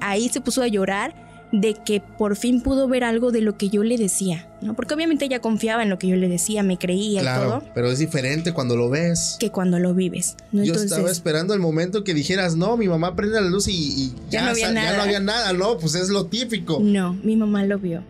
[0.00, 1.14] ahí se puso a llorar
[1.52, 4.74] de que por fin pudo ver algo de lo que yo le decía, ¿no?
[4.74, 7.62] Porque obviamente ella confiaba en lo que yo le decía, me creía y todo.
[7.74, 9.36] Pero es diferente cuando lo ves.
[9.38, 10.36] Que cuando lo vives.
[10.50, 14.42] Yo estaba esperando el momento que dijeras, no, mi mamá prende la luz y, ya,
[14.42, 14.90] no había nada.
[14.90, 16.80] ya no había nada, no, pues es lo típico.
[16.80, 18.02] No, mi mamá lo vio.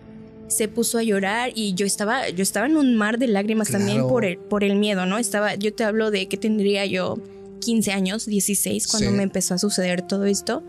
[0.47, 4.07] Se puso a llorar y yo estaba, yo estaba en un mar de lágrimas también
[4.07, 5.19] por el, por el miedo, ¿no?
[5.19, 7.19] Estaba, yo te hablo de que tendría yo
[7.61, 10.63] 15 años, 16, cuando me empezó a suceder todo esto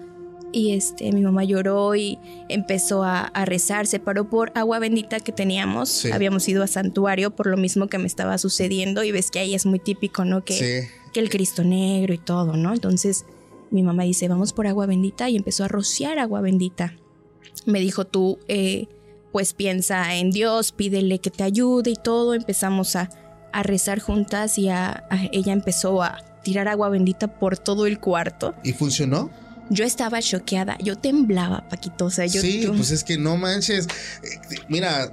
[0.53, 5.31] y este, mi mamá lloró y empezó a, rezar, se paró por agua bendita que
[5.31, 9.39] teníamos, habíamos ido a santuario por lo mismo que me estaba sucediendo y ves que
[9.39, 10.45] ahí es muy típico, ¿no?
[10.45, 12.73] Que, que el Cristo negro y todo, ¿no?
[12.73, 13.25] Entonces
[13.73, 16.95] mi mamá dice, vamos por agua bendita y empezó a rociar agua bendita.
[17.65, 18.87] Me dijo, tú, eh,
[19.31, 22.35] pues piensa en Dios, pídele que te ayude y todo.
[22.35, 23.09] Empezamos a,
[23.51, 28.53] a rezar juntas y a, ella empezó a tirar agua bendita por todo el cuarto.
[28.63, 29.31] ¿Y funcionó?
[29.69, 32.05] Yo estaba choqueada, yo temblaba, Paquito.
[32.05, 32.41] O sea, yo.
[32.41, 33.87] Sí, pues es que no manches.
[34.69, 35.11] Mira,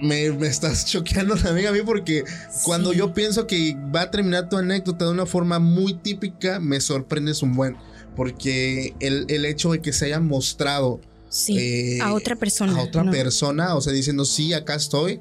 [0.00, 2.24] me, estás choqueando también a mí porque
[2.62, 6.80] cuando yo pienso que va a terminar tu anécdota de una forma muy típica, me
[6.80, 7.76] sorprendes un buen.
[8.16, 11.00] Porque el, hecho de que se haya mostrado.
[11.28, 12.76] Sí, a eh, otra persona.
[12.76, 15.20] A otra persona, o sea, diciendo, sí, acá estoy,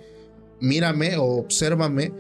[0.60, 2.12] mírame o obsérvame.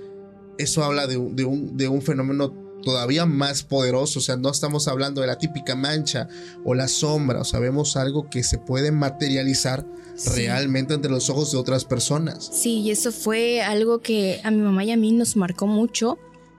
[0.59, 4.87] Eso habla de, de, un, de un fenómeno todavía más poderoso, o sea, no estamos
[4.87, 6.27] hablando de la típica mancha
[6.63, 9.85] o la sombra, o sea, vemos algo que se puede materializar
[10.35, 12.49] realmente entre los ojos de otras personas.
[12.51, 16.17] Sí, y eso fue algo que a mi mamá y a mí nos marcó mucho,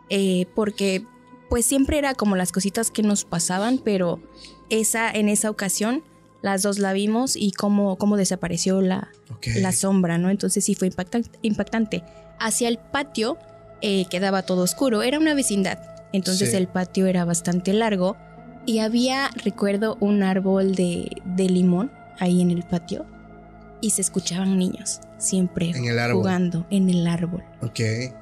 [0.09, 1.05] eh, porque
[1.49, 4.21] pues siempre era como las cositas que nos pasaban, pero
[4.71, 6.05] esa, en esa ocasión,
[6.43, 9.11] las dos la vimos y cómo, cómo desapareció la,
[9.57, 10.31] la sombra, ¿no?
[10.31, 11.39] Entonces sí fue impactante.
[11.43, 12.05] impactante.
[12.39, 13.37] Hacia el patio
[13.83, 15.79] eh, quedaba todo oscuro, era una vecindad.
[16.13, 18.17] Entonces el patio era bastante largo
[18.67, 23.07] y había, recuerdo, un árbol de, limón ahí en el patio
[23.81, 25.73] y se escuchaban niños siempre
[26.13, 27.43] jugando en el árbol.
[27.63, 27.81] Ok.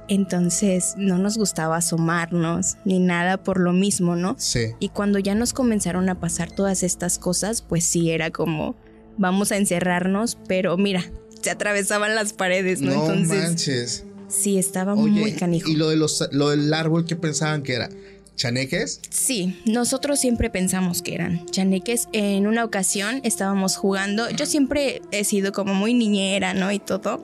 [0.09, 4.37] Entonces no nos gustaba asomarnos ni nada por lo mismo, ¿no?
[4.39, 4.73] Sí.
[4.81, 8.77] Y cuando ya nos comenzaron a pasar todas estas cosas, pues sí era como
[9.17, 11.05] vamos a encerrarnos, pero mira,
[11.43, 13.09] se atravesaban las paredes, ¿no?
[13.09, 14.05] No manches.
[14.29, 15.69] Sí, estaba muy canijo.
[15.71, 17.89] ¿Y lo, de los, lo del árbol qué pensaban que era?
[18.37, 19.01] ¿Chaneques?
[19.11, 22.09] Sí, nosotros siempre pensamos que eran chaneques.
[22.13, 26.71] En una ocasión estábamos jugando, yo siempre he sido como muy niñera, ¿no?
[26.71, 27.21] Y todo.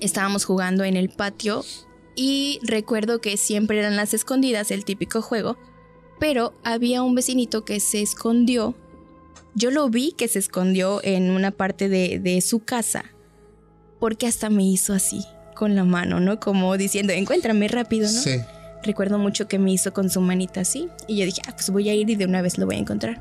[0.00, 1.64] Estábamos jugando en el patio
[2.16, 5.58] y recuerdo que siempre eran las escondidas, el típico juego,
[6.18, 8.74] pero había un vecinito que se escondió.
[9.54, 13.04] Yo lo vi que se escondió en una parte de, de su casa
[13.98, 15.24] porque hasta me hizo así
[15.58, 16.38] con la mano, ¿no?
[16.38, 18.20] Como diciendo, encuéntrame rápido, ¿no?
[18.20, 18.40] Sí.
[18.84, 21.88] Recuerdo mucho que me hizo con su manita así y yo dije, ah, pues voy
[21.88, 23.20] a ir y de una vez lo voy a encontrar.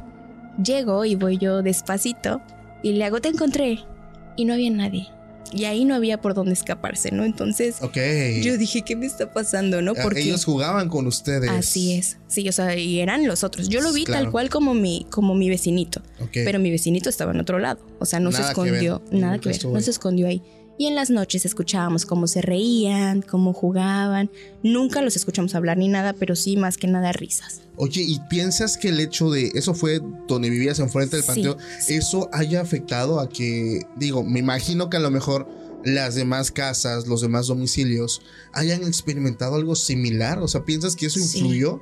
[0.63, 2.41] Llego y voy yo despacito
[2.83, 3.79] y le hago, te encontré.
[4.35, 5.07] Y no había nadie.
[5.51, 7.23] Y ahí no había por dónde escaparse, ¿no?
[7.23, 7.77] Entonces
[8.43, 9.93] yo dije, ¿qué me está pasando, no?
[9.97, 11.49] Ah, Porque ellos jugaban con ustedes.
[11.49, 12.17] Así es.
[12.27, 13.67] Sí, o sea, y eran los otros.
[13.69, 16.01] Yo lo vi tal cual como mi, como mi vecinito.
[16.33, 17.79] Pero mi vecinito estaba en otro lado.
[17.99, 19.01] O sea, no se escondió.
[19.11, 19.65] nada que ver.
[19.65, 20.43] No se escondió ahí.
[20.77, 24.29] Y en las noches escuchábamos cómo se reían, cómo jugaban.
[24.61, 27.61] Nunca los escuchamos hablar ni nada, pero sí más que nada risas.
[27.77, 32.29] Oye, ¿y piensas que el hecho de eso fue donde vivías enfrente del panteón, eso
[32.31, 35.47] haya afectado a que, digo, me imagino que a lo mejor
[35.83, 38.21] las demás casas, los demás domicilios
[38.53, 40.39] hayan experimentado algo similar?
[40.39, 41.81] O sea, ¿piensas que eso influyó?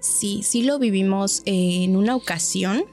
[0.00, 2.84] Sí, sí, lo vivimos en una ocasión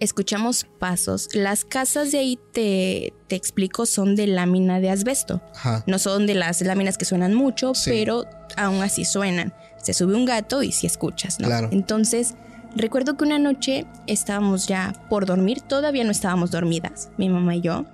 [0.00, 1.28] escuchamos pasos.
[1.32, 5.40] Las casas de ahí, te, te explico, son de lámina de asbesto.
[5.86, 8.24] No son de las láminas que suenan mucho, pero
[8.56, 9.54] aún así suenan.
[9.80, 11.48] Se sube un gato y si escuchas, ¿no?
[11.70, 12.34] Entonces,
[12.74, 17.60] recuerdo que una noche estábamos ya por dormir, todavía no estábamos dormidas, mi mamá y
[17.60, 17.84] yo.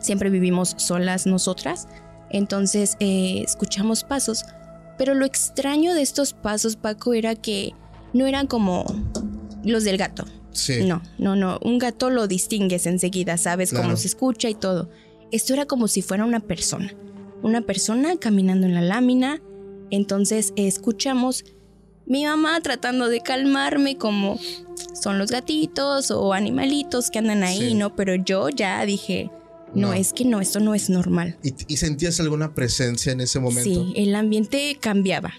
[0.00, 1.88] Siempre vivimos solas nosotras.
[2.30, 4.46] Entonces, eh, escuchamos pasos.
[4.96, 7.74] Pero lo extraño de estos pasos, Paco, era que
[8.12, 8.84] no eran como
[9.64, 10.24] los del gato.
[10.84, 11.58] No, no, no.
[11.62, 14.90] Un gato lo distingues enseguida, sabes cómo se escucha y todo.
[15.32, 16.92] Esto era como si fuera una persona.
[17.42, 19.40] Una persona caminando en la lámina.
[19.90, 21.44] Entonces escuchamos
[22.06, 24.38] mi mamá tratando de calmarme como
[25.00, 27.94] son los gatitos o animalitos que andan ahí, ¿no?
[27.94, 29.30] Pero yo ya dije,
[29.74, 31.38] no, es que no, esto no es normal.
[31.42, 33.62] ¿Y, sentías alguna presencia en ese momento?
[33.62, 35.32] Sí, el ambiente cambiaba.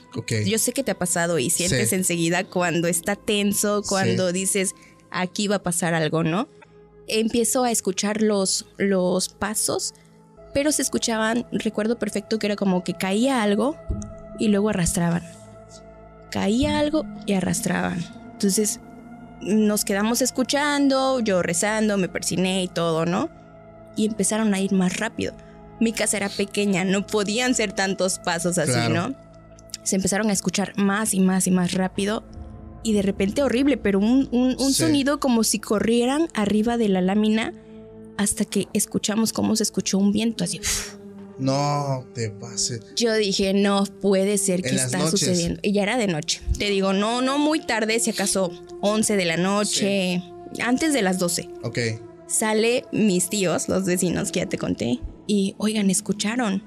[0.46, 4.74] Yo sé que te ha pasado y sientes enseguida cuando está tenso, cuando dices,
[5.12, 6.48] aquí va a pasar algo, ¿no?
[7.08, 9.94] Empiezo a escuchar los, los pasos,
[10.54, 13.76] pero se escuchaban, recuerdo perfecto que era como que caía algo
[14.40, 15.24] y luego arrastraban.
[16.32, 18.04] Caía algo y arrastraban.
[18.34, 18.80] Entonces
[19.42, 23.30] nos quedamos escuchando, yo rezando, me persiné y todo, ¿no?
[23.96, 25.34] Y empezaron a ir más rápido.
[25.80, 29.16] Mi casa era pequeña, no podían ser tantos pasos así, ¿no?
[29.84, 32.24] Se empezaron a escuchar más y más y más rápido
[32.84, 37.54] y de repente horrible, pero un, sonido como si corrieran arriba de la lámina
[38.18, 40.60] hasta que escuchamos cómo se escuchó un viento así.
[41.40, 42.82] No te pases.
[42.96, 45.60] Yo dije, no puede ser que está sucediendo.
[45.64, 46.42] Y ya era de noche.
[46.60, 50.22] Te digo, no, no muy tarde, si acaso 11 de la noche,
[50.62, 51.50] antes de las 12.
[51.64, 51.80] Ok.
[52.28, 56.64] Sale mis tíos, los vecinos que ya te conté, y oigan, escucharon.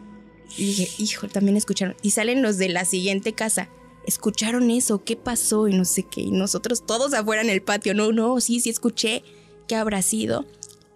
[0.59, 1.97] Y dije, hijo, también escucharon.
[2.03, 3.69] Y salen los de la siguiente casa
[4.07, 6.23] escucharon eso, qué pasó y no sé qué.
[6.23, 9.23] Y nosotros todos afuera en el patio, no, no, sí, sí escuché,
[9.69, 10.45] ¿qué habrá sido?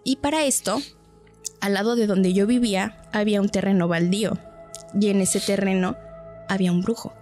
[0.03, 0.81] Y para esto,
[1.61, 4.37] al lado de donde yo vivía, había un terreno baldío.
[4.99, 5.95] Y en ese terreno
[6.47, 7.13] había un brujo.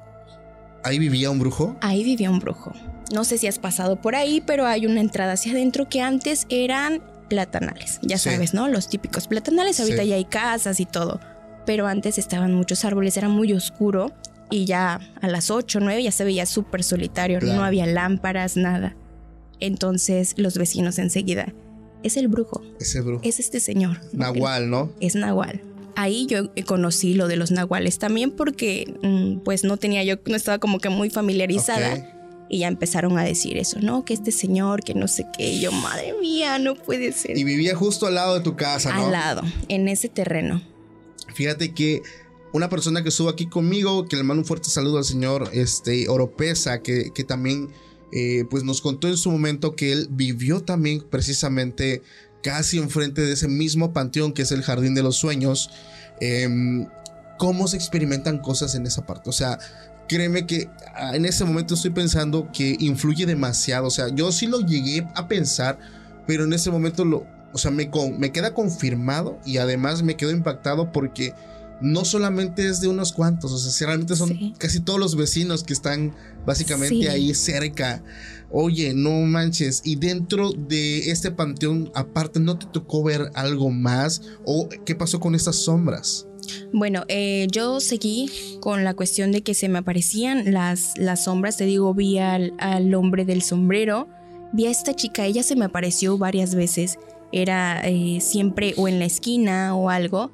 [0.84, 1.76] ¿Ahí vivía un brujo?
[1.82, 2.72] Ahí vivía un brujo.
[3.14, 6.46] No sé si has pasado por ahí, pero hay una entrada hacia adentro que antes
[6.50, 8.00] eran platanales.
[8.02, 8.68] Ya sabes, ¿no?
[8.68, 9.80] Los típicos platanales.
[9.80, 11.20] Ahorita ya hay casas y todo.
[11.66, 14.14] Pero antes estaban muchos árboles, era muy oscuro
[14.50, 18.96] y ya a las 8, 9 ya se veía súper solitario, no había lámparas, nada.
[19.60, 21.54] Entonces los vecinos enseguida,
[22.04, 22.62] es el brujo.
[22.80, 23.22] Es el brujo.
[23.24, 24.00] Es este señor.
[24.14, 24.92] Nahual, ¿no?
[25.00, 25.62] Es Nahual.
[25.96, 30.36] Ahí yo conocí lo de los nahuales también porque mm, pues no tenía yo, no
[30.36, 32.14] estaba como que muy familiarizada.
[32.50, 34.06] Y ya empezaron a decir eso, ¿no?
[34.06, 35.50] Que este señor, que no sé qué.
[35.50, 37.38] Y yo, madre mía, no puede ser.
[37.38, 39.08] Y vivía justo al lado de tu casa, ¿no?
[39.08, 40.62] Al lado, en ese terreno.
[41.34, 42.04] Fíjate que
[42.54, 46.08] una persona que estuvo aquí conmigo, que le mando un fuerte saludo al señor este,
[46.10, 47.70] Oropesa, que, que también
[48.12, 52.02] eh, pues nos contó en su momento que él vivió también precisamente
[52.42, 55.70] casi enfrente de ese mismo panteón que es el Jardín de los Sueños.
[56.22, 56.88] Em,
[57.38, 59.30] ¿Cómo se experimentan cosas en esa parte?
[59.30, 59.60] O sea,
[60.08, 63.88] créeme que ah, en ese momento estoy pensando que influye demasiado.
[63.88, 65.78] O sea, yo sí lo llegué a pensar,
[66.26, 70.32] pero en ese momento lo, o sea, me, me queda confirmado y además me quedo
[70.32, 71.34] impactado porque
[71.82, 75.74] no solamente es de unos cuantos, o sea, realmente son casi todos los vecinos que
[75.74, 78.04] están básicamente ahí cerca.
[78.50, 79.82] Oye, no manches.
[79.84, 84.22] Y dentro de este panteón, aparte, ¿no te tocó ver algo más?
[84.46, 86.26] ¿O qué pasó con estas sombras?
[86.72, 88.30] Bueno, eh, yo seguí
[88.62, 91.58] con la cuestión de que se me aparecían las, las sombras.
[91.58, 92.54] Te digo, vi al,
[92.96, 94.08] hombre del sombrero,
[94.54, 96.98] vi a esta chica, ella se me apareció varias veces.
[97.34, 100.32] Era eh, siempre o en la esquina o algo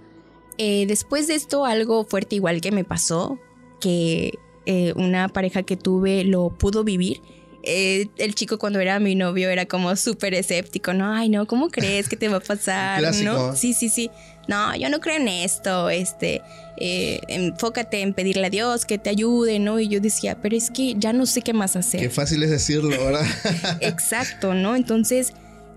[0.57, 3.39] eh, después de esto, algo fuerte igual que me pasó,
[3.79, 7.21] que eh, una pareja que tuve lo pudo vivir.
[7.65, 11.13] Eh, el chico cuando era mi novio era como súper escéptico, ¿no?
[11.13, 13.01] Ay, no, ¿cómo crees que te va a pasar?
[13.23, 13.55] ¿No?
[13.55, 14.09] Sí, sí, sí.
[14.49, 16.41] No, yo no creo en esto, este,
[16.77, 19.79] enfócate en pedirle a Dios que te ayude, ¿no?
[19.79, 22.01] Y yo decía, pero es que ya no sé qué más hacer.
[22.01, 23.25] Qué fácil es decirlo, ¿verdad?
[23.79, 24.75] Exacto, ¿no?
[24.75, 25.31] Entonces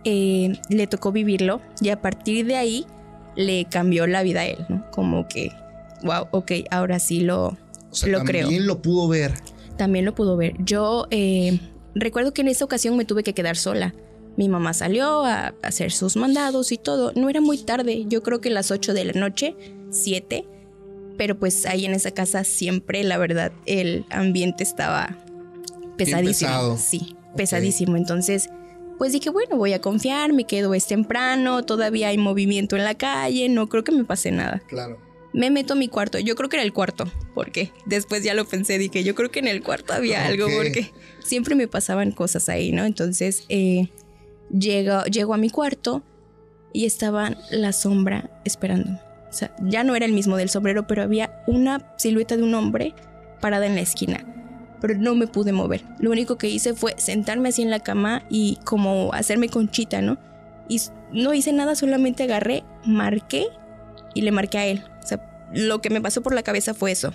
[0.05, 2.87] le tocó vivirlo y a partir de ahí
[3.37, 4.91] le cambió la vida a él, ¿no?
[4.91, 5.53] Como que,
[6.03, 7.57] wow, ok, ahora sí lo,
[8.07, 8.43] lo creo.
[8.45, 9.35] También lo pudo ver.
[9.77, 10.55] También lo pudo ver.
[10.59, 11.61] Yo eh,
[11.95, 13.95] recuerdo que en esa ocasión me tuve que quedar sola
[14.37, 17.13] Mi mamá salió a hacer sus mandados y todo.
[17.15, 19.55] No era muy tarde, yo creo que las 8 de la noche,
[19.91, 20.47] 7.
[21.19, 25.17] Pero pues ahí en esa casa siempre, la verdad, el ambiente estaba
[25.97, 26.77] pesadísimo.
[26.79, 27.97] Sí, pesadísimo.
[27.97, 28.51] Entonces,
[28.99, 32.95] pues dije, bueno, voy a confiar, me quedo es temprano, todavía hay movimiento en la
[32.95, 34.63] calle, no creo que me pase nada.
[34.67, 34.99] Claro.
[35.33, 38.47] Me meto a mi cuarto, yo creo que era el cuarto, porque después ya lo
[38.47, 40.93] pensé, dije, yo creo que en el cuarto había algo, porque
[41.23, 42.85] siempre me pasaban cosas ahí, ¿no?
[42.85, 43.91] Entonces, eh,
[44.51, 46.03] llego, llego a mi cuarto
[46.73, 48.99] y estaba la sombra esperando.
[49.29, 52.55] O sea, ya no era el mismo del sombrero, pero había una silueta de un
[52.55, 52.95] hombre
[53.43, 54.36] parada en la esquina
[54.81, 55.83] pero no me pude mover.
[55.99, 60.19] Lo único que hice fue sentarme así en la cama y como hacerme conchita, ¿no?
[60.69, 60.81] Y
[61.13, 63.47] no hice nada, solamente agarré, marqué
[64.15, 64.85] y le marqué a él.
[65.03, 67.13] O sea, lo que me pasó por la cabeza fue eso.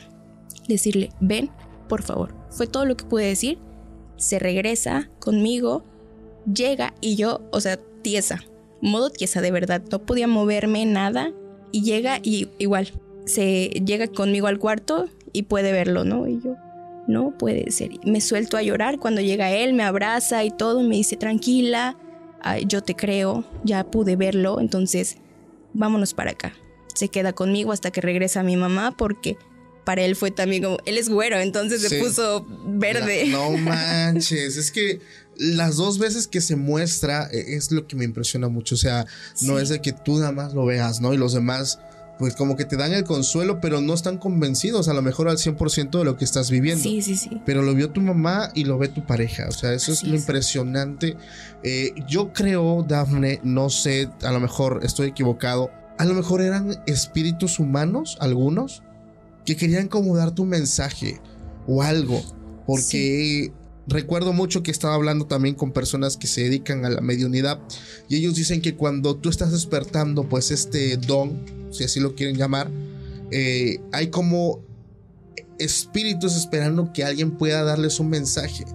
[0.67, 1.49] Decirle, ven,
[1.87, 2.33] por favor.
[2.49, 3.59] Fue todo lo que pude decir.
[4.17, 5.83] Se regresa conmigo,
[6.51, 8.39] llega y yo, o sea, tiesa.
[8.81, 9.81] Modo tiesa de verdad.
[9.91, 11.31] No podía moverme nada.
[11.71, 12.91] Y llega y igual.
[13.25, 16.27] Se llega conmigo al cuarto y puede verlo, ¿no?
[16.27, 16.55] Y yo,
[17.07, 17.91] no puede ser.
[18.05, 21.97] Me suelto a llorar cuando llega él, me abraza y todo, me dice, tranquila,
[22.67, 25.17] yo te creo, ya pude verlo, entonces
[25.73, 26.53] vámonos para acá.
[26.93, 29.37] Se queda conmigo hasta que regresa mi mamá porque
[29.83, 33.27] para él fue también como, él es güero, entonces se puso verde.
[33.27, 34.99] no manches, es que
[35.37, 39.05] las dos veces que se muestra e, es lo que me impresiona mucho, o sea,
[39.41, 41.13] no es de que tú nada más lo veas, ¿no?
[41.13, 41.79] Y los demás
[42.21, 45.37] pues como que te dan el consuelo, pero no están convencidos a lo mejor al
[45.37, 46.83] 100% de lo que estás viviendo.
[46.83, 47.41] Sí, sí, sí.
[47.47, 50.15] Pero lo vio tu mamá y lo ve tu pareja, o sea, eso es lo
[50.15, 51.17] impresionante.
[51.63, 56.79] Eh, yo creo, Dafne, no sé, a lo mejor estoy equivocado, a lo mejor eran
[56.85, 58.83] espíritus humanos, algunos,
[59.43, 61.19] que querían como dar tu mensaje
[61.65, 62.21] o algo,
[62.67, 63.51] porque...
[63.91, 67.59] Recuerdo mucho que estaba hablando también con personas que se dedican a la mediunidad
[68.07, 72.37] y ellos dicen que cuando tú estás despertando pues este don si así lo quieren
[72.37, 72.69] llamar,
[73.31, 74.61] eh, hay como
[75.59, 78.65] espíritus esperando que alguien pueda darles un mensaje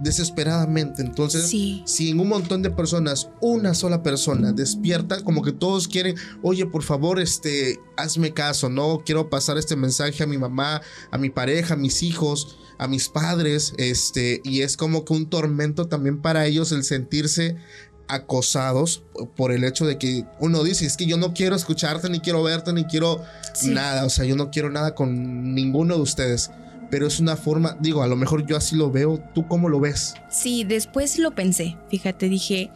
[0.00, 1.02] desesperadamente.
[1.02, 6.16] Entonces, si en un montón de personas, una sola persona despierta, como que todos quieren,
[6.42, 9.02] oye, por favor, este, hazme caso, ¿no?
[9.06, 13.08] Quiero pasar este mensaje a mi mamá, a mi pareja, a mis hijos, a mis
[13.08, 17.56] padres, este, y es como que un tormento también para ellos el sentirse
[18.08, 19.02] acosados
[19.36, 22.42] por el hecho de que uno dice, es que yo no quiero escucharte, ni quiero
[22.42, 23.22] verte, ni quiero
[23.64, 26.50] nada, o sea, yo no quiero nada con ninguno de ustedes.
[26.90, 29.80] Pero es una forma, digo, a lo mejor yo así lo veo, ¿tú cómo lo
[29.80, 30.14] ves?
[30.30, 32.70] Sí, después lo pensé, fíjate, dije,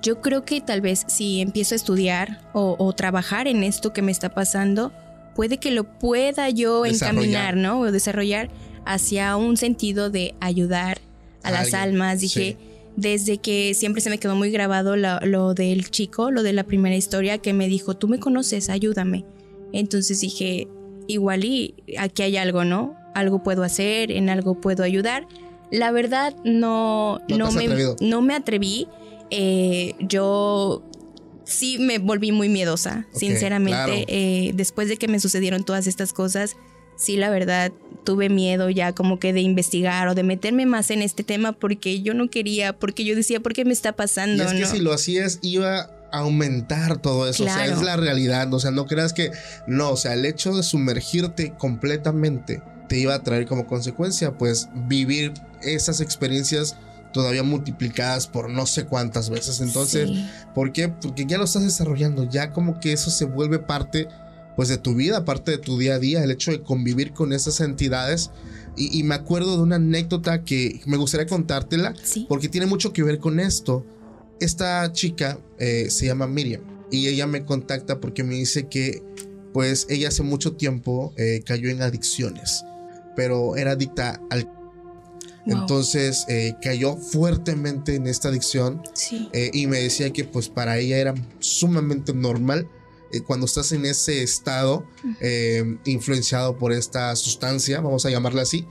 [0.00, 4.12] yo creo que tal vez si empiezo a estudiar o, trabajar en esto que me
[4.12, 4.92] está pasando,
[5.34, 7.80] puede que lo pueda yo encaminar, ¿no?
[7.80, 8.48] O desarrollar
[8.88, 10.98] hacia un sentido de ayudar
[11.42, 12.20] a, las almas.
[12.20, 12.56] Dije,
[12.96, 16.96] desde que siempre se me quedó muy grabado lo, del chico, lo de la primera
[16.96, 19.26] historia, que me dijo, tú me conoces, ayúdame.
[19.74, 20.68] Entonces dije,
[21.06, 22.96] igual y aquí hay algo, ¿no?
[23.14, 25.28] Algo puedo hacer, en algo puedo ayudar.
[25.70, 27.68] La verdad, no, no, me,
[28.00, 28.88] no me atreví.
[29.30, 30.82] Eh, yo
[31.44, 34.06] sí me volví muy miedosa, sinceramente.
[34.08, 36.56] Eh, después de que me sucedieron todas estas cosas,
[36.98, 37.72] sí, la verdad,
[38.04, 42.02] tuve miedo ya como que de investigar o de meterme más en este tema porque
[42.02, 44.44] yo no quería, porque yo decía, ¿por qué me está pasando?
[44.44, 47.96] Y es que si lo hacías iba a aumentar todo eso, o sea, es la
[47.96, 49.30] realidad, o sea, no creas que,
[49.66, 54.68] no, o sea, el hecho de sumergirte completamente te iba a traer como consecuencia, pues,
[54.74, 56.76] vivir esas experiencias
[57.12, 59.60] todavía multiplicadas por no sé cuántas veces.
[59.60, 60.10] Entonces,
[60.54, 60.88] ¿por qué?
[60.88, 64.08] Porque ya lo estás desarrollando, ya como que eso se vuelve parte
[64.58, 67.32] pues de tu vida, aparte de tu día a día, el hecho de convivir con
[67.32, 68.32] esas entidades.
[68.76, 71.94] Y, me acuerdo de una anécdota que me gustaría contártela,
[72.28, 73.86] porque tiene mucho que ver con esto.
[74.40, 79.00] Esta chica eh, se llama Miriam y ella me contacta porque me dice que
[79.52, 82.64] pues ella hace mucho tiempo eh, cayó en adicciones,
[83.14, 84.50] pero era adicta al...
[85.46, 88.82] Entonces eh, cayó fuertemente en esta adicción
[89.32, 92.68] y me decía que pues para ella era sumamente normal
[93.12, 94.84] eh, cuando estás en ese estado
[95.20, 98.66] eh, influenciado por esta sustancia, vamos a llamarla así,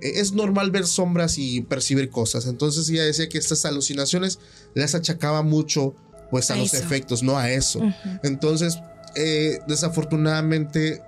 [0.00, 2.46] eh, es normal ver sombras y percibir cosas.
[2.46, 4.38] Entonces ella decía que estas alucinaciones
[4.74, 5.94] las achacaba mucho
[6.30, 7.80] pues a, los efectos, no a eso.
[8.22, 8.78] Entonces,
[9.66, 11.02] desafortunadamente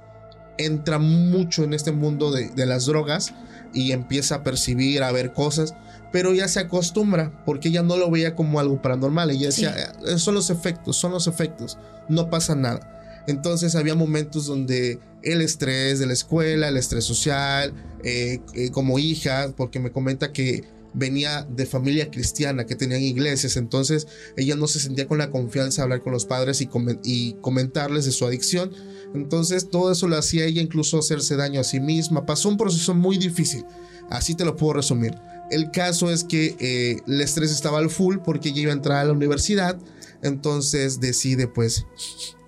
[0.59, 3.33] entra mucho en este mundo de, de las drogas
[3.73, 5.75] y empieza a percibir, a ver cosas
[6.13, 9.31] pero ya se acostumbra porque ella no lo veía como algo paranormal.
[9.31, 9.75] Ella decía,
[10.07, 13.25] eh, son los efectos, son los efectos, no pasa nada.
[13.27, 17.73] Entonces había momentos donde el estrés de la escuela, el estrés social,
[18.05, 23.57] eh, eh, como hija, porque me comenta que venía de familia cristiana, que tenían iglesias,
[23.57, 24.07] entonces
[24.37, 26.69] ella no se sentía con la confianza de hablar con los padres y,
[27.05, 28.73] y comentarles de su adicción.
[29.15, 32.27] Entonces todo eso lo hacía ella incluso hacerse daño a sí misma.
[32.27, 33.65] Pasó un proceso muy difícil,
[34.11, 35.15] así te lo puedo resumir.
[35.53, 38.99] El caso es que eh, el estrés estaba al full porque ella iba a entrar
[38.99, 39.79] a la universidad,
[40.23, 41.87] entonces decide pues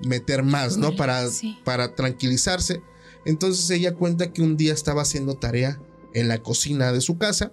[0.05, 0.97] meter más, ¿no?
[0.97, 1.29] Para,
[1.65, 2.81] para tranquilizarse.
[3.27, 5.79] Entonces ella cuenta que un día estaba haciendo tarea
[6.15, 7.53] en la cocina de su casa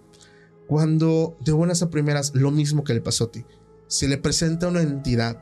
[0.67, 3.43] cuando de buenas a primeras lo mismo que le pasó a ti.
[3.87, 5.41] Se le presenta una entidad.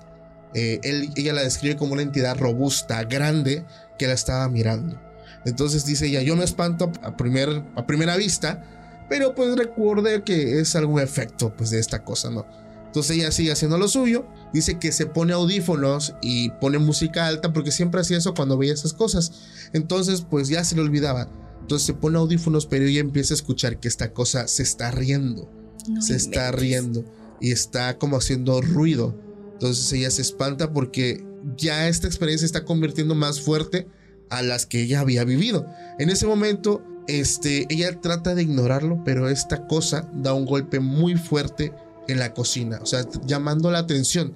[0.55, 3.63] Eh, ella la describe como una entidad robusta, grande,
[3.99, 4.99] que la estaba mirando.
[5.45, 8.78] Entonces dice ella, yo me espanto a, primer, a primera vista,
[9.09, 12.45] pero pues recuerde que es algún efecto pues de esta cosa, ¿no?
[12.85, 17.53] Entonces ella sigue haciendo lo suyo, dice que se pone audífonos y pone música alta
[17.53, 19.31] porque siempre hacía eso cuando veía esas cosas.
[19.73, 21.29] Entonces pues ya se le olvidaba.
[21.61, 25.51] Entonces se pone audífonos, pero ella empieza a escuchar que esta cosa se está riendo.
[25.99, 27.05] se está riendo
[27.39, 29.15] y está como haciendo ruido.
[29.53, 31.23] Entonces ella se espanta porque
[31.57, 33.87] ya esta experiencia está convirtiendo más fuerte
[34.29, 35.67] a las que ella había vivido.
[35.99, 41.15] En ese momento, este, ella trata de ignorarlo, pero esta cosa da un golpe muy
[41.15, 41.73] fuerte
[42.07, 44.35] en la cocina, o sea, llamando la atención.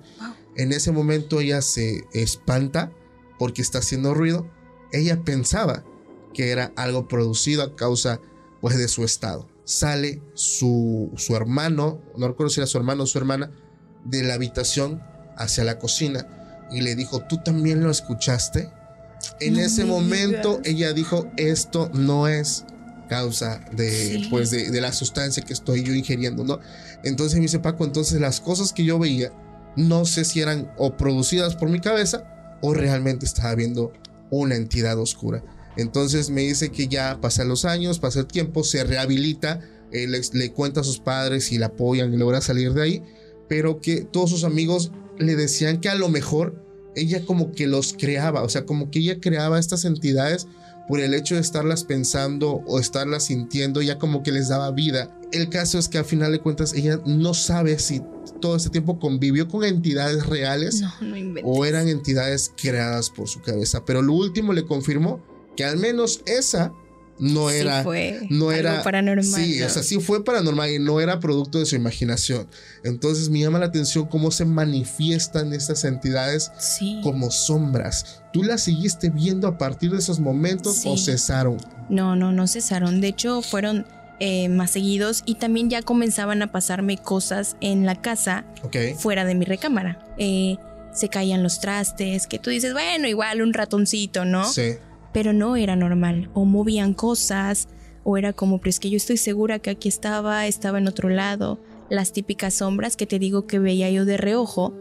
[0.56, 2.92] En ese momento ella se espanta
[3.38, 4.48] porque está haciendo ruido.
[4.92, 5.84] Ella pensaba
[6.34, 8.20] que era algo producido a causa
[8.62, 9.48] pues de su estado.
[9.66, 13.52] Sale su, su hermano, no recuerdo si era su hermano o su hermana,
[14.04, 15.02] de la habitación
[15.38, 16.28] hacia la cocina
[16.72, 18.70] y le dijo, ¿tú también lo escuchaste?
[19.40, 22.66] En ese momento ella dijo, esto no es
[23.10, 26.60] causa de, pues de, de, la sustancia que estoy yo ingiriendo, ¿no?
[27.04, 29.32] Entonces me dice Paco, entonces las cosas que yo veía,
[29.76, 33.92] no sé si eran o producidas por mi cabeza o realmente estaba viendo
[34.30, 35.44] una entidad oscura.
[35.76, 39.60] Entonces me dice que ya pasan los años, pasa el tiempo, se rehabilita,
[39.92, 43.04] eh, le, cuenta a sus padres y la apoyan y logra salir de ahí,
[43.50, 46.64] pero que todos sus amigos le decían que a lo mejor
[46.96, 50.48] ella como que los creaba, o sea, como que ella creaba estas entidades
[50.88, 55.10] por el hecho de estarlas pensando o estarlas sintiendo, ya como que les daba vida.
[55.32, 58.02] El caso es que al final de cuentas ella no sabe si
[58.42, 60.84] todo este tiempo convivió con entidades reales
[61.44, 65.22] o eran entidades creadas por su cabeza, pero lo último le confirmó
[65.56, 66.74] que al menos esa
[67.24, 67.86] no era
[68.30, 69.24] no era paranormal.
[69.24, 72.48] Sí, o sea, sí fue paranormal y no era producto de su imaginación.
[72.84, 76.52] Entonces me llama la atención cómo se manifiestan estas entidades
[77.02, 78.22] como sombras.
[78.34, 81.58] ¿Tú las seguiste viendo a partir de esos momentos o cesaron?
[81.90, 83.00] No, no, no cesaron.
[83.00, 83.86] De hecho, fueron
[84.20, 88.44] eh, más seguidos y también ya comenzaban a pasarme cosas en la casa
[88.98, 90.06] fuera de mi recámara.
[90.18, 90.58] Eh,
[90.92, 94.52] se caían los trastes, que tú dices, bueno, igual un ratoncito, ¿no?
[94.52, 94.74] Sí
[95.14, 96.30] pero no era normal.
[96.34, 97.68] O movían cosas,
[98.04, 101.10] o era como, pero es que yo estoy segura que aquí estaba, estaba en otro
[101.10, 101.60] lado.
[101.90, 104.74] Las típicas sombras que te digo que veía yo de reojo,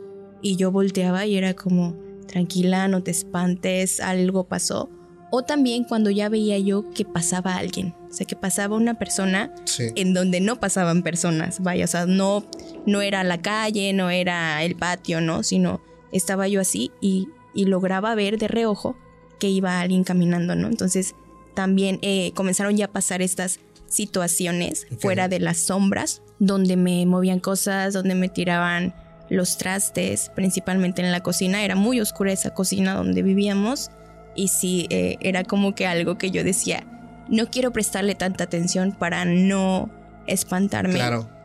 [0.43, 4.91] y yo volteaba y era como, tranquila, no te espantes, algo pasó.
[5.31, 9.55] O también cuando ya veía yo que pasaba alguien, o sea, que pasaba una persona
[9.79, 12.45] en donde no pasaban personas, vaya, o sea, no,
[12.85, 15.43] no era la calle, no era el patio, ¿no?
[15.43, 15.81] Sino
[16.11, 18.97] estaba yo así y, y lograba ver de reojo
[19.43, 20.69] que iba alguien caminando, ¿no?
[20.69, 21.17] Entonces
[21.55, 27.41] también eh, comenzaron ya a pasar estas situaciones fuera de las sombras, donde me movían
[27.41, 28.95] cosas, donde me tiraban
[29.31, 31.65] los trastes, principalmente en la cocina.
[31.65, 33.91] Era muy oscura esa cocina donde vivíamos
[34.37, 36.87] y sí, eh, era como que algo que yo decía,
[37.29, 39.91] no quiero prestarle tanta atención para no
[40.29, 40.95] espantarme.
[40.95, 41.42] Claro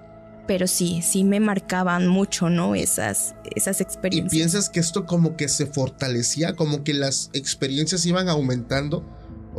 [0.47, 2.73] pero sí, sí me marcaban mucho, ¿no?
[2.73, 4.33] Esas, esas experiencias.
[4.33, 9.05] ¿Y piensas que esto como que se fortalecía, como que las experiencias iban aumentando?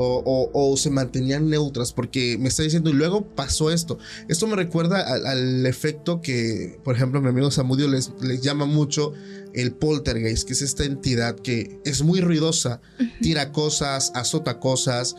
[0.01, 3.99] O, se mantenían neutras, porque me está diciendo, y luego pasó esto.
[4.29, 9.13] Esto me recuerda al, efecto que, por ejemplo, mi amigo Samudio les, les, llama mucho
[9.55, 12.81] el poltergeist, que es esta entidad que es muy ruidosa,
[13.21, 15.17] tira cosas, azota cosas,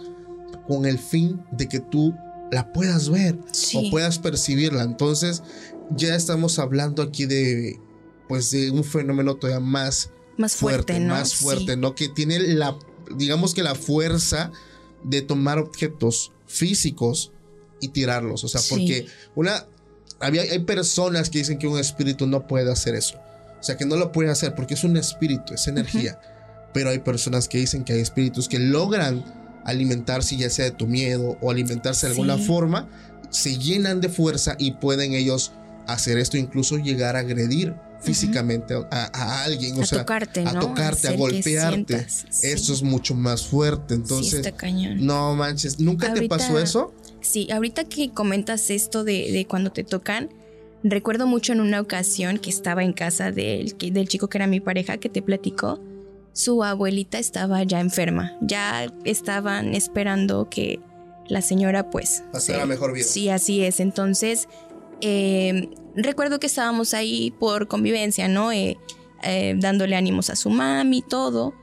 [0.66, 2.16] con el fin de que tú
[2.52, 3.38] la puedas ver
[3.76, 4.84] o puedas percibirla.
[4.84, 5.44] Entonces,
[5.96, 7.80] ya estamos hablando aquí de
[8.28, 11.96] pues de un fenómeno todavía más, más fuerte, más fuerte, ¿no?
[11.96, 12.78] Que tiene la
[13.16, 14.52] digamos que la fuerza
[15.04, 17.32] de tomar objetos físicos
[17.82, 19.66] y tirarlos, o sea, porque una
[20.20, 23.18] había, hay personas que dicen que un espíritu no puede hacer eso.
[23.60, 26.20] O sea, que no lo puede hacer porque es un espíritu, es energía.
[26.74, 29.24] Pero hay personas que dicen que hay espíritus que logran
[29.70, 32.88] alimentarse ya sea de tu miedo o alimentarse de alguna forma,
[33.30, 35.52] se llenan de fuerza y pueden ellos
[35.88, 41.08] hacer esto, incluso llegar a agredir físicamente a, alguien, o a sea, tocarte, a tocarte,
[41.08, 42.08] a golpearte.
[42.44, 43.94] Eso es mucho más fuerte.
[43.94, 44.54] Entonces,
[44.98, 46.94] no manches, ¿nunca te pasó eso?
[47.22, 50.30] Sí, ahorita que comentas esto de, cuando te tocan,
[50.84, 54.60] recuerdo mucho en una ocasión que estaba en casa del, del chico que era mi
[54.60, 55.82] pareja que te platicó.
[56.34, 60.80] Su abuelita estaba ya enferma, ya estaban esperando que
[61.28, 62.24] la señora pues...
[62.32, 63.06] Pasara mejor vida.
[63.06, 63.80] Sí, así es.
[63.80, 64.48] Entonces,
[65.02, 68.52] eh, recuerdo que estábamos ahí por convivencia, ¿no?
[68.52, 68.78] Eh,
[69.24, 71.54] eh, dándole ánimos a su mami, todo.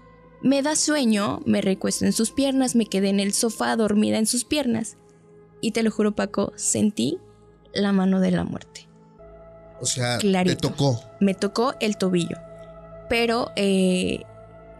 [0.42, 4.26] Me da sueño, me recuesto en sus piernas, me quedé en el sofá dormida en
[4.26, 4.96] sus piernas.
[5.60, 7.18] Y te lo juro, Paco, sentí
[7.72, 8.88] la mano de la muerte.
[9.80, 11.00] O sea, te tocó.
[11.20, 12.38] Me tocó el tobillo.
[13.08, 14.22] Pero eh,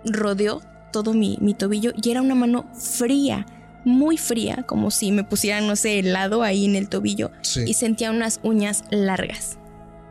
[0.07, 3.47] rodeó todo mi, mi tobillo y era una mano fría
[3.87, 7.31] muy fría, como si me pusieran, no sé, helado ahí en el tobillo.
[7.65, 9.59] Y sentía unas uñas largas,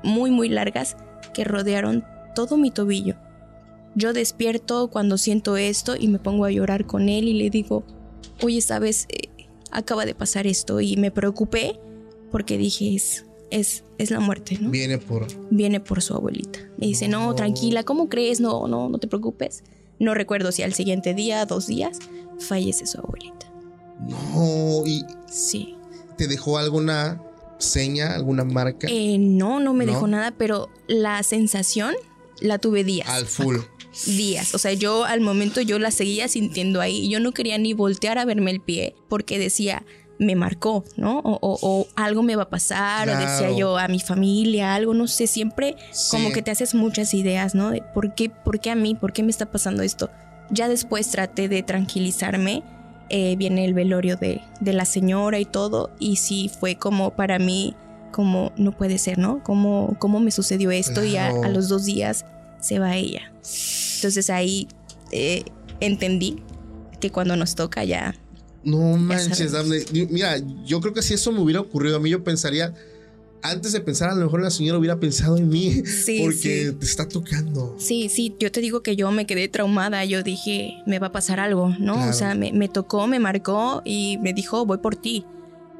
[0.02, 0.96] muy, muy largas,
[1.34, 3.16] que rodearon todo mi tobillo.
[3.94, 7.84] Yo despierto cuando siento esto y me pongo a llorar con él y le digo,
[8.42, 9.30] oye, sabes, eh,
[9.72, 11.78] acaba de pasar esto y me preocupé
[12.32, 14.70] porque dije, es, es, es la muerte, ¿no?
[14.70, 15.28] Viene por...
[15.50, 16.60] Viene por su abuelita.
[16.78, 18.40] Me dice, no, tranquila, ¿cómo crees?
[18.40, 19.64] No, no, no te preocupes.
[20.00, 22.00] No recuerdo si al siguiente día, dos días,
[22.40, 23.52] fallece su abuelita.
[24.00, 25.04] No, y.
[25.30, 25.76] Sí.
[26.18, 27.22] ¿Te dejó alguna
[27.58, 28.88] seña, alguna marca?
[28.90, 31.96] Eh, no, no me dejó nada, pero la sensación
[32.40, 33.10] la tuve días.
[33.10, 33.58] Al full.
[34.06, 34.54] días.
[34.54, 37.10] O sea, yo al momento yo la seguía sintiendo ahí.
[37.10, 39.86] Yo no quería ni voltear a verme el pie porque decía,
[40.20, 41.22] me marcó, ¿no?
[41.24, 45.28] O, algo me va a pasar, o decía yo a mi familia, algo, no sé,
[45.28, 45.76] siempre
[46.12, 47.72] como que te haces muchas ideas, ¿no?
[47.72, 50.10] De por qué, por qué a mí, por qué me está pasando esto.
[50.50, 52.64] Ya después traté de tranquilizarme
[53.10, 57.76] eh, viene el velorio de, la señora y todo, y sí fue como para mí,
[58.12, 59.44] como no puede ser, ¿no?
[59.44, 61.04] ¿Cómo, cómo me sucedió esto?
[61.04, 62.26] Y a, los dos días
[62.60, 63.32] se va ella.
[63.96, 64.68] Entonces ahí
[65.12, 65.44] eh,
[65.80, 66.42] entendí
[67.00, 68.16] que cuando nos toca ya...
[68.66, 69.54] No manches,
[70.10, 72.74] Mira, yo creo que si eso me hubiera ocurrido a mí, yo pensaría,
[73.44, 75.84] antes de pensar, a lo mejor la señora hubiera pensado en mí.
[76.22, 77.76] porque te está tocando.
[77.78, 80.04] Sí, sí, yo te digo que yo me quedé traumada.
[80.06, 82.10] Yo dije, me va a pasar algo, ¿no?
[82.10, 85.26] O sea, me, tocó, me marcó y me dijo, voy por ti.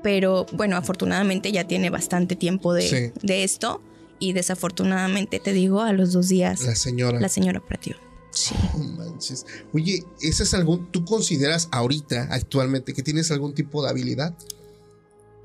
[0.04, 3.82] Pero bueno, afortunadamente ya tiene bastante tiempo de, de esto.
[4.20, 6.62] Y desafortunadamente, te digo, a los dos días.
[6.62, 7.20] La señora.
[7.20, 7.96] La señora partió.
[8.36, 8.54] Sí.
[8.98, 9.46] manches.
[9.74, 10.92] Oye, ¿ese es algún.
[10.92, 14.36] ¿Tú consideras ahorita, actualmente, que tienes algún tipo de habilidad?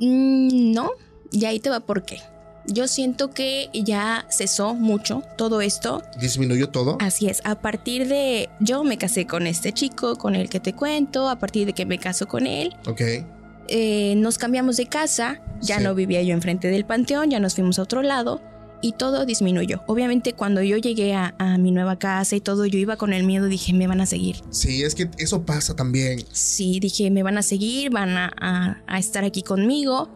[0.00, 0.90] Mm, no,
[1.30, 2.18] y ahí te va por qué.
[2.66, 6.02] Yo siento que ya cesó mucho todo esto.
[6.20, 6.98] ¿Disminuyó todo?
[7.00, 7.40] Así es.
[7.44, 8.50] A partir de.
[8.60, 11.28] Yo me casé con este chico, con el que te cuento.
[11.28, 12.74] A partir de que me caso con él.
[12.86, 13.00] Ok.
[13.68, 15.40] Eh, nos cambiamos de casa.
[15.62, 17.30] Ya no vivía yo enfrente del panteón.
[17.30, 18.42] Ya nos fuimos a otro lado.
[18.82, 19.82] Y todo disminuyó.
[19.86, 23.46] Obviamente, cuando yo llegué a, mi nueva casa y todo, yo iba con el miedo.
[23.46, 24.36] Dije, me van a seguir.
[24.50, 26.24] Sí, es que eso pasa también.
[26.32, 30.08] Sí, dije, me van a seguir, van a, a estar aquí conmigo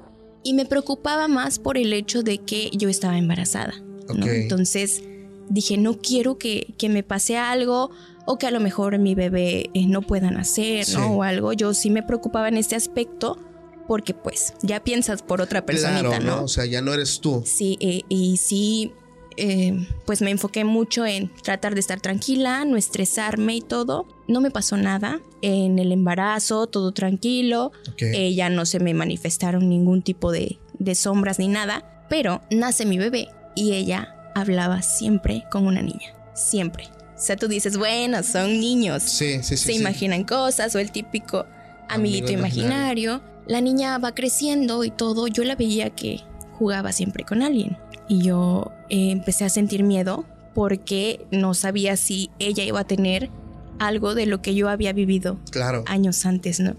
[0.45, 3.75] y me preocupaba más por el hecho de que yo estaba embarazada.
[4.09, 5.03] Entonces
[5.49, 7.91] dije, no quiero que, que, me pase algo
[8.27, 11.17] o que a lo mejor mi bebé eh, no pueda nacer, ¿no?
[11.17, 11.53] O algo.
[11.55, 13.39] Yo sí me preocupaba en este aspecto
[13.87, 16.45] porque pues ya piensas por otra persona, ¿no?
[16.45, 17.43] O sea, ya no eres tú.
[17.45, 18.93] Sí, eh, y sí,
[19.37, 24.07] eh, pues me enfoqué mucho en tratar de estar tranquila, no estresarme y todo.
[24.29, 27.73] No me pasó nada en el embarazo, todo tranquilo.
[27.99, 30.59] Eh, ya no se me manifestaron ningún tipo de,
[30.95, 32.07] sombras ni nada.
[32.09, 36.15] Pero nace mi bebé y ella hablaba siempre con una niña.
[36.35, 36.89] Siempre.
[37.17, 39.03] O sea, tú dices, bueno, son niños.
[39.03, 39.65] Sí, sí, sí.
[39.67, 41.47] Se imaginan cosas o el típico
[41.89, 43.23] amiguito imaginario.
[43.47, 45.27] La niña va creciendo y todo.
[45.27, 46.21] Yo la veía que
[46.59, 47.77] jugaba siempre con alguien.
[48.09, 50.25] Y yo eh, empecé a sentir miedo
[50.55, 53.31] porque no sabía si ella iba a tener
[53.79, 55.83] algo de lo que yo había vivido claro.
[55.87, 56.77] años antes, ¿no?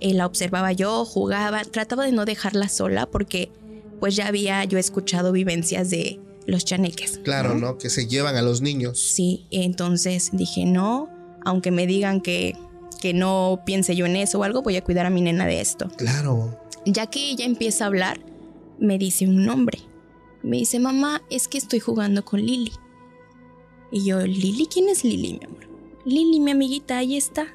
[0.00, 3.50] Eh, la observaba yo, jugaba, trataba de no dejarla sola porque
[4.00, 7.20] pues ya había yo escuchado vivencias de los chaneques.
[7.22, 7.78] Claro, ¿no?
[7.78, 8.98] Que se llevan a los niños.
[8.98, 11.08] Sí, entonces dije, no,
[11.44, 12.56] aunque me digan que,
[13.02, 15.60] que no piense yo en eso o algo, voy a cuidar a mi nena de
[15.60, 15.88] esto.
[15.96, 16.56] Claro.
[16.86, 18.20] Ya que ella empieza a hablar,
[18.78, 19.80] me dice un nombre.
[20.44, 22.70] Me dice, mamá, es que estoy jugando con Lili.
[23.90, 24.66] Y yo, ¿Lili?
[24.66, 25.68] ¿Quién es Lili, mi amor?
[26.04, 27.48] Lili, mi amiguita, ahí está.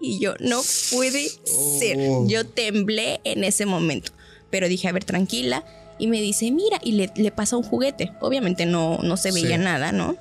[0.00, 1.98] Y yo, no puede ser.
[2.08, 2.26] Oh.
[2.26, 4.10] Yo temblé en ese momento.
[4.48, 5.66] Pero dije, a ver, tranquila.
[5.98, 8.12] Y me dice, mira, y le, pasa un juguete.
[8.22, 10.16] Obviamente no, no se veía nada, ¿no?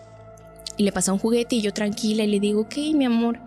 [0.76, 3.40] Y le pasa un juguete y yo tranquila y le digo, ok, mi amor,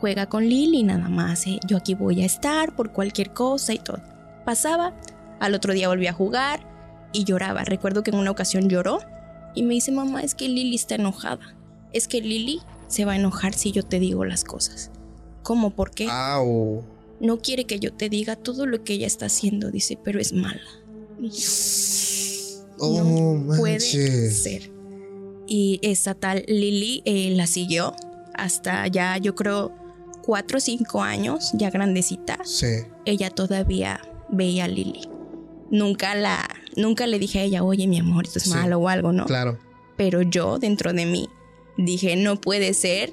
[0.00, 1.46] juega con Lili nada más.
[1.46, 1.60] ¿eh?
[1.66, 4.00] Yo aquí voy a estar por cualquier cosa y todo.
[4.44, 4.94] Pasaba,
[5.40, 6.60] al otro día volví a jugar
[7.12, 7.64] y lloraba.
[7.64, 9.00] Recuerdo que en una ocasión lloró
[9.54, 11.54] y me dice, mamá, es que Lili está enojada.
[11.92, 14.90] Es que Lili se va a enojar si yo te digo las cosas.
[15.42, 15.70] ¿Cómo?
[15.70, 16.06] ¿Por qué?
[17.20, 20.32] no quiere que yo te diga todo lo que ella está haciendo, dice, pero es
[20.32, 20.60] mala.
[22.78, 24.70] oh, no puede ser.
[25.46, 27.94] Y esa tal Lily eh, la siguió
[28.34, 29.72] hasta ya, yo creo,
[30.24, 32.38] cuatro o cinco años, ya grandecita.
[32.44, 32.84] Sí.
[33.04, 34.00] Ella todavía
[34.30, 35.08] veía a Lily.
[35.70, 39.12] Nunca la, nunca le dije a ella, oye, mi amor, esto es malo o algo,
[39.12, 39.26] ¿no?
[39.26, 39.58] Claro.
[39.96, 41.28] Pero yo, dentro de mí,
[41.76, 43.12] dije, no puede ser,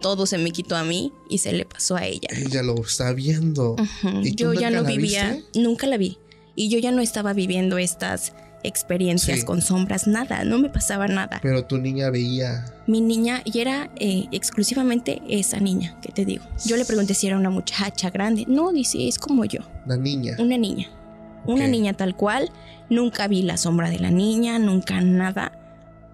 [0.00, 2.28] todo se me quitó a mí y se le pasó a ella.
[2.30, 3.76] Ella lo está viendo.
[4.22, 6.18] ¿Y yo ya no vivía, nunca la vi.
[6.56, 8.32] Y yo ya no estaba viviendo estas
[8.62, 11.38] experiencias con sombras, nada, no me pasaba nada.
[11.42, 12.64] Pero tu niña veía.
[12.86, 16.44] Mi niña, y era eh, exclusivamente esa niña que te digo.
[16.64, 18.44] Yo le pregunté si era una muchacha grande.
[18.48, 19.60] No, dice, es como yo.
[19.86, 20.36] Una niña.
[20.38, 20.88] Una niña.
[21.46, 22.50] Una niña tal cual.
[22.88, 25.52] Nunca vi la sombra de la niña, nunca nada.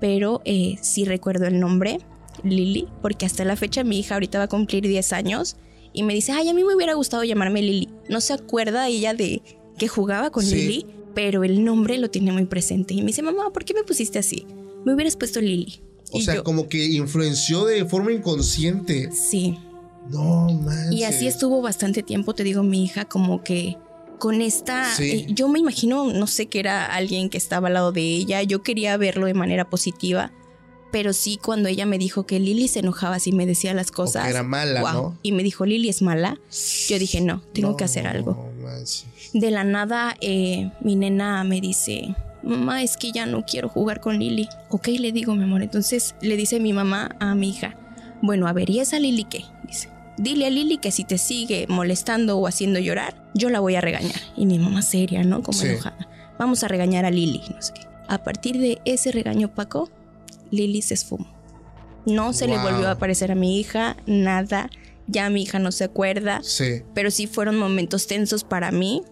[0.01, 2.01] Pero eh, sí recuerdo el nombre,
[2.45, 5.57] Lily, porque hasta la fecha mi hija ahorita va a cumplir 10 años
[5.93, 7.89] y me dice, ay, a mí me hubiera gustado llamarme Lily.
[8.11, 9.43] No se acuerda ella de
[9.79, 10.87] que jugaba con Lily,
[11.17, 12.93] pero el nombre lo tiene muy presente.
[12.93, 14.47] Y me dice, mamá, ¿por qué me pusiste así?
[14.85, 15.81] Me hubieras puesto Lily.
[16.13, 19.11] O sea, como que influenció de forma inconsciente.
[19.13, 19.59] Sí.
[20.11, 20.93] No, man.
[20.93, 23.79] Y así estuvo bastante tiempo, te digo, mi hija, como que
[24.19, 27.93] con esta, eh, yo me imagino, no sé que era alguien que estaba al lado
[27.93, 30.33] de ella, yo quería verlo de manera positiva,
[30.93, 34.29] pero sí cuando ella me dijo que Lily se enojaba si me decía las cosas.
[34.29, 35.19] era mala, ¿no?
[35.23, 36.39] Y me dijo, Lily es mala,
[36.89, 38.51] yo dije, no, tengo que hacer algo.
[39.37, 44.01] De la nada, eh, mi nena me dice, mamá, es que ya no quiero jugar
[44.01, 44.49] con Lily.
[44.71, 45.63] Ok, le digo, mi amor.
[45.63, 47.77] Entonces le dice mi mamá a mi hija,
[48.23, 49.45] bueno, a ver, ¿y esa Lily qué?
[49.67, 53.75] Dice, dile a Lily que si te sigue molestando o haciendo llorar, yo la voy
[53.75, 54.19] a regañar.
[54.39, 55.43] Y mi mamá seria, ¿no?
[55.43, 56.09] Como enojada.
[56.39, 57.83] Vamos a regañar a Lily, no sé qué.
[58.09, 59.91] A partir de ese regaño Paco,
[60.51, 61.27] Lily se esfumó.
[62.07, 64.71] No se le volvió a aparecer a mi hija, nada.
[65.09, 66.41] Ya mi hija no se acuerda.
[66.43, 66.83] Sí.
[66.95, 69.03] Pero sí fueron momentos tensos para mí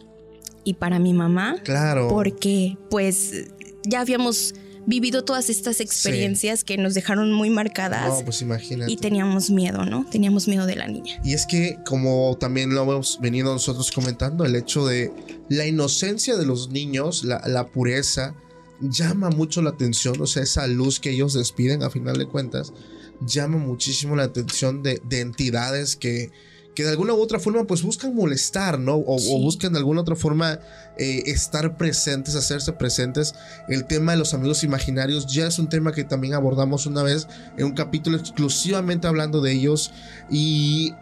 [0.65, 1.57] y para mi mamá.
[1.65, 2.09] Claro.
[2.09, 3.47] Porque pues
[3.85, 4.55] ya habíamos
[4.87, 8.19] vivido todas estas experiencias que nos dejaron muy marcadas.
[8.19, 8.93] No, pues imagínate.
[8.93, 10.07] Y teníamos miedo, ¿no?
[10.11, 11.21] Teníamos miedo de la niña.
[11.25, 15.13] Y es que, como también lo hemos venido nosotros comentando, el hecho de
[15.49, 18.35] la inocencia de los niños, la, pureza,
[18.81, 20.21] llama mucho la atención.
[20.21, 22.73] O sea, esa luz que ellos despiden, a final de cuentas,
[23.21, 26.31] llama muchísimo la atención de entidades que
[26.75, 28.97] que de alguna u otra forma pues buscan molestar, ¿no?
[28.97, 30.59] O, buscan de alguna otra forma
[30.99, 33.35] eh, estar presentes, hacerse presentes.
[33.69, 37.29] El tema de los amigos imaginarios ya es un tema que también abordamos una vez
[37.57, 39.93] en un capítulo exclusivamente hablando de ellos.
[40.31, 40.95] Y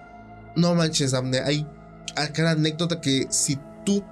[0.56, 1.66] no manches, Amne, hay
[2.34, 4.04] cada anécdota que si tú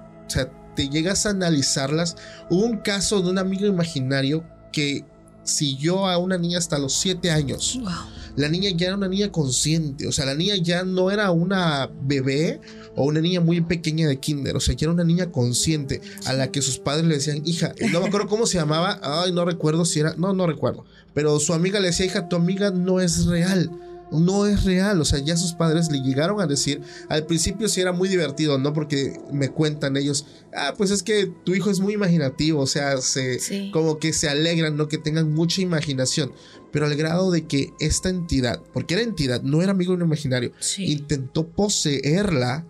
[0.75, 2.15] te llegas a analizarlas,
[2.49, 5.05] hubo un caso de un amigo imaginario que
[5.43, 7.79] siguió a una niña hasta los 7 años.
[7.81, 11.31] Wow la niña ya era una niña consciente, o sea, la niña ya no era
[11.31, 12.59] una bebé
[12.95, 16.33] o una niña muy pequeña de kinder, o sea, ya era una niña consciente a
[16.33, 19.45] la que sus padres le decían, hija, no me acuerdo cómo se llamaba, ay, no
[19.45, 22.99] recuerdo si era, no, no recuerdo, pero su amiga le decía, hija, tu amiga no
[22.99, 23.69] es real
[24.11, 25.01] no es real.
[25.01, 28.57] O sea, ya sus padres le llegaron a decir, al principio sí era muy divertido,
[28.57, 28.73] ¿no?
[28.73, 30.25] Porque me cuentan ellos,
[30.55, 34.29] ah, pues es que tu hijo es muy imaginativo, o sea, se, como que se
[34.29, 34.87] alegran, ¿no?
[34.87, 36.31] Que tengan mucha imaginación.
[36.71, 41.47] Pero al grado de que esta entidad, porque era entidad, no era amigo imaginario, intentó
[41.47, 42.65] poseerla,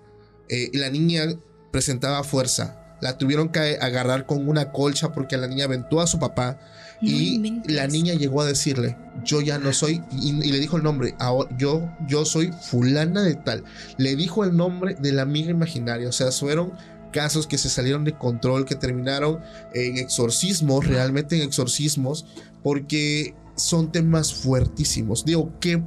[0.50, 1.24] eh, y la niña
[1.72, 2.98] presentaba fuerza.
[3.02, 6.60] La tuvieron que agarrar con una colcha porque la niña aventó a su papá
[7.02, 11.16] y la niña llegó a decirle, yo ya no soy, y, le dijo el nombre,
[11.58, 13.64] yo, yo soy fulana de tal.
[13.98, 16.74] Le dijo el nombre de la amiga imaginaria, o sea, fueron
[17.12, 19.40] casos que se salieron de control, que terminaron
[19.74, 22.26] en exorcismos, realmente en exorcismos,
[22.62, 25.26] porque son temas fuertísimos.
[25.26, 25.82] Digo, qué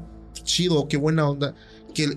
[0.44, 1.54] chido, qué buena onda
[1.94, 2.14] que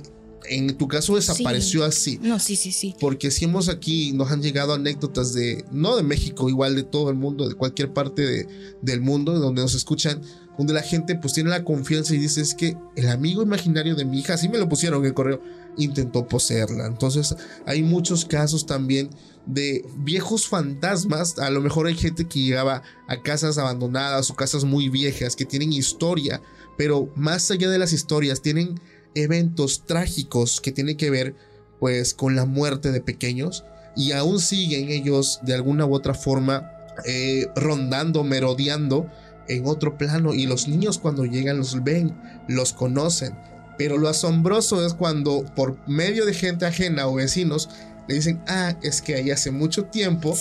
[0.49, 2.19] en tu caso desapareció así.
[2.21, 2.95] No, sí, sí, sí.
[2.99, 7.09] Porque si hemos aquí, nos han llegado anécdotas de, no de México, igual de todo
[7.09, 8.47] el mundo, de cualquier parte de,
[8.81, 10.21] del mundo, donde nos escuchan,
[10.57, 14.05] donde la gente pues tiene la confianza y dice, es que el amigo imaginario de
[14.05, 15.41] mi hija, así me lo pusieron en el correo,
[15.77, 16.87] intentó poseerla.
[16.87, 17.35] Entonces
[17.65, 19.09] hay muchos casos también
[19.45, 21.37] de viejos fantasmas.
[21.39, 25.45] A lo mejor hay gente que llegaba a casas abandonadas o casas muy viejas que
[25.45, 26.41] tienen historia,
[26.77, 28.79] pero más allá de las historias, tienen
[29.15, 31.35] eventos trágicos que tienen que ver
[31.79, 33.63] pues con la muerte de pequeños
[33.95, 36.71] y aún siguen ellos de alguna u otra forma
[37.05, 39.09] eh, rondando, merodeando
[39.47, 42.13] en otro plano y los niños cuando llegan los ven,
[42.47, 43.35] los conocen.
[43.77, 47.69] Pero lo asombroso es cuando por medio de gente ajena o vecinos
[48.07, 50.37] le dicen, ah, es que ahí hace mucho tiempo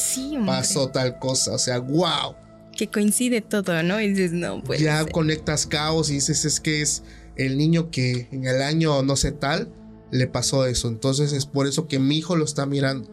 [0.46, 2.34] pasó tal cosa, o sea, wow.
[2.72, 4.00] Que coincide todo, ¿no?
[4.00, 4.80] Y dices, no, pues.
[4.80, 7.02] Ya conectas caos y dices, es que es
[7.36, 9.68] el niño que en el año no sé tal
[10.10, 10.88] le pasó eso.
[10.88, 13.08] Entonces es por eso que mi hijo lo está mirando.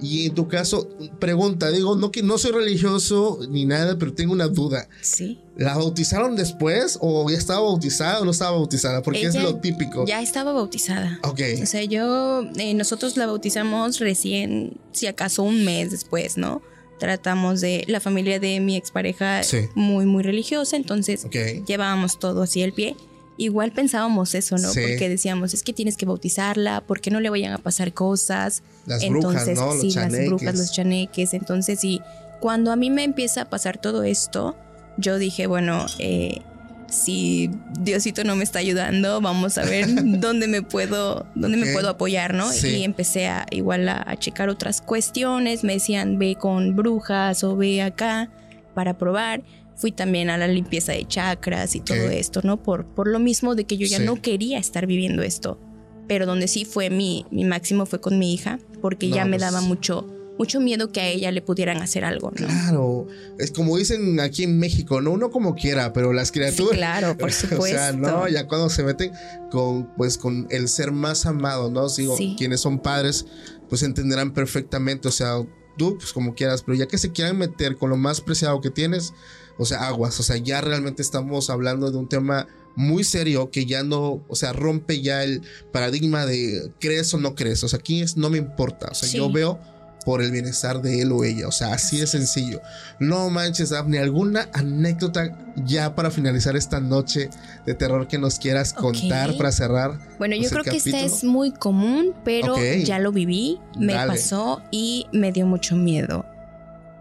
[0.00, 0.88] Y en tu caso,
[1.18, 4.88] pregunta, digo, no que no soy religioso ni nada, pero tengo una duda.
[5.00, 5.40] Sí.
[5.56, 9.02] ¿La bautizaron después o ya estaba bautizada o no estaba bautizada?
[9.02, 10.04] Porque es lo típico.
[10.06, 11.18] Ya estaba bautizada.
[11.24, 11.40] Ok.
[11.62, 16.62] O sea, yo, eh, nosotros la bautizamos recién, si acaso un mes después, ¿no?
[16.98, 19.42] Tratamos de, la familia de mi expareja
[19.74, 21.26] muy, muy religiosa, entonces
[21.66, 22.96] llevábamos todo así al pie
[23.36, 24.68] igual pensábamos eso, ¿no?
[24.68, 28.62] Porque decíamos, es que tienes que bautizarla, porque no le vayan a pasar cosas.
[28.86, 29.80] Las entonces, brujas, ¿no?
[29.80, 31.34] sí, las brujas, los chaneques.
[31.34, 32.00] Entonces, y
[32.40, 34.56] cuando a mí me empieza a pasar todo esto,
[34.96, 36.40] yo dije, bueno, eh,
[36.88, 39.86] si Diosito no me está ayudando, vamos a ver
[40.20, 42.48] dónde me puedo, dónde me puedo apoyar, ¿no?
[42.54, 47.56] Y empecé a igual a, a, checar otras cuestiones, me decían ve con brujas o
[47.56, 48.30] ve acá
[48.74, 49.42] para probar
[49.76, 52.62] fui también a la limpieza de chakras y todo esto, ¿no?
[52.62, 55.60] Por, por lo mismo de que yo ya no quería estar viviendo esto.
[56.08, 59.42] Pero donde sí fue mi, mi máximo fue con mi hija, porque ya me pues
[59.42, 60.06] daba mucho,
[60.38, 62.46] mucho miedo que a ella le pudieran hacer algo, ¿no?
[62.46, 63.06] Claro,
[63.38, 65.10] es como dicen aquí en México, ¿no?
[65.10, 66.76] Uno como quiera, pero las criaturas...
[66.76, 67.64] claro, por supuesto.
[67.64, 68.28] o sea, ¿no?
[68.28, 69.12] Ya cuando se meten
[69.50, 71.88] con, pues, con el ser más amado, ¿no?
[71.88, 73.26] Digo, quienes son padres,
[73.68, 75.38] pues entenderán perfectamente, o sea,
[75.76, 78.70] tú, pues como quieras, pero ya que se quieran meter con lo más preciado que
[78.70, 79.14] tienes,
[79.58, 83.64] o sea, aguas, o sea, ya realmente estamos hablando de un tema muy serio que
[83.64, 87.78] ya no, o sea, rompe ya el paradigma de crees o no crees, o sea,
[87.78, 89.58] aquí es no me importa, o sea, yo veo
[90.06, 92.62] por el bienestar de él o ella, o sea, así de sencillo.
[93.00, 97.28] No manches, Daphne, ¿alguna anécdota ya para finalizar esta noche
[97.66, 99.98] de terror que nos quieras contar para cerrar?
[100.20, 102.54] Bueno, yo creo que esta es muy común, pero
[102.84, 106.24] ya lo viví, me pasó y me dio mucho miedo.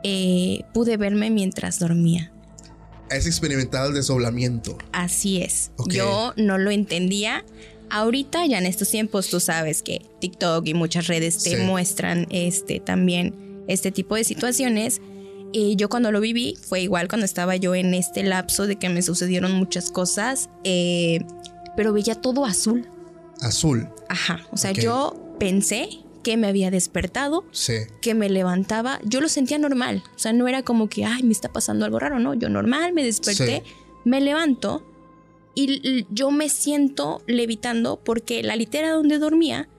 [0.01, 2.31] Eh, pude verme mientras dormía.
[3.11, 4.79] Has experimentado el desdoblamiento.
[4.93, 5.69] Así es.
[5.89, 7.45] Yo no lo entendía.
[7.89, 12.79] Ahorita ya en estos tiempos tú sabes que TikTok y muchas redes te muestran este
[12.79, 15.01] también este tipo de situaciones.
[15.51, 18.89] Y yo cuando lo viví fue igual cuando estaba yo en este lapso de que
[18.89, 21.19] me sucedieron muchas cosas, eh,
[21.77, 22.87] pero veía todo azul.
[23.41, 23.87] Azul.
[24.09, 24.45] Ajá.
[24.51, 25.89] O sea, yo pensé
[26.25, 27.45] que me había despertado,
[28.01, 31.31] que me levantaba, yo lo sentía normal, o sea, no era como que, ay, me
[31.31, 33.61] está pasando algo raro, no, yo normal, me desperté,
[34.05, 34.83] me levanto
[35.55, 39.69] y yo me siento levitando porque la litera donde dormía,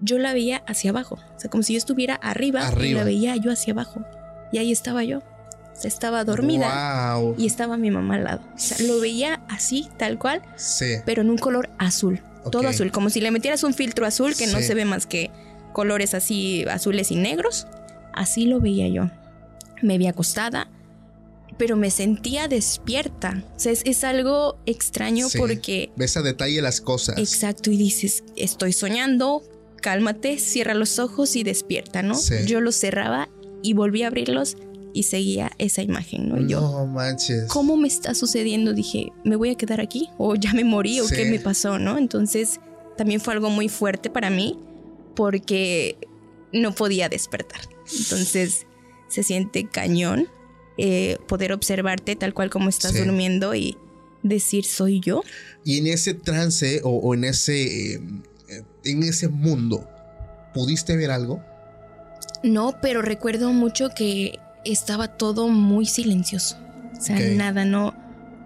[0.00, 3.36] yo la veía hacia abajo, o sea, como si yo estuviera arriba, y la veía
[3.36, 4.04] yo hacia abajo,
[4.52, 5.18] y ahí estaba yo.
[5.18, 8.40] O sea, estaba dormida y estaba mi mamá al lado.
[8.54, 10.42] O sea, lo veía así, tal cual,
[11.04, 12.22] pero en un color azul.
[12.50, 15.30] Todo azul, como si le metieras un filtro azul que no se ve más que
[15.72, 17.66] colores así azules y negros.
[18.14, 19.10] Así lo veía yo.
[19.82, 20.68] Me vi acostada,
[21.58, 23.44] pero me sentía despierta.
[23.56, 25.90] O sea, es, algo extraño porque...
[25.96, 27.18] Ves a detalle las cosas.
[27.18, 29.42] Exacto, y dices, estoy soñando,
[29.80, 32.16] cálmate, cierra los ojos y despierta, ¿no?
[32.46, 33.28] Yo los cerraba
[33.62, 34.56] y volví a abrirlos
[34.92, 36.40] y seguía esa imagen, ¿no?
[36.46, 37.48] yo, no manches.
[37.48, 38.72] ¿Cómo me está sucediendo?
[38.72, 40.08] Dije, ¿me voy a quedar aquí?
[40.16, 41.00] ¿O ya me morí?
[41.00, 41.78] ¿O qué me pasó?
[41.78, 41.98] ¿No?
[41.98, 42.60] Entonces,
[42.96, 44.58] también fue algo muy fuerte para mí
[45.14, 45.98] porque
[46.52, 47.60] no podía despertar.
[47.98, 48.66] Entonces
[49.08, 50.28] se siente cañón
[50.78, 53.76] eh, poder observarte tal cual como estás durmiendo y
[54.22, 55.22] decir soy yo.
[55.64, 58.00] Y en ese trance o, en ese eh,
[58.84, 59.88] en ese mundo,
[60.54, 61.42] ¿pudiste ver algo?
[62.42, 66.58] No, pero recuerdo mucho que estaba todo muy silencioso.
[66.96, 67.94] O sea, nada, no.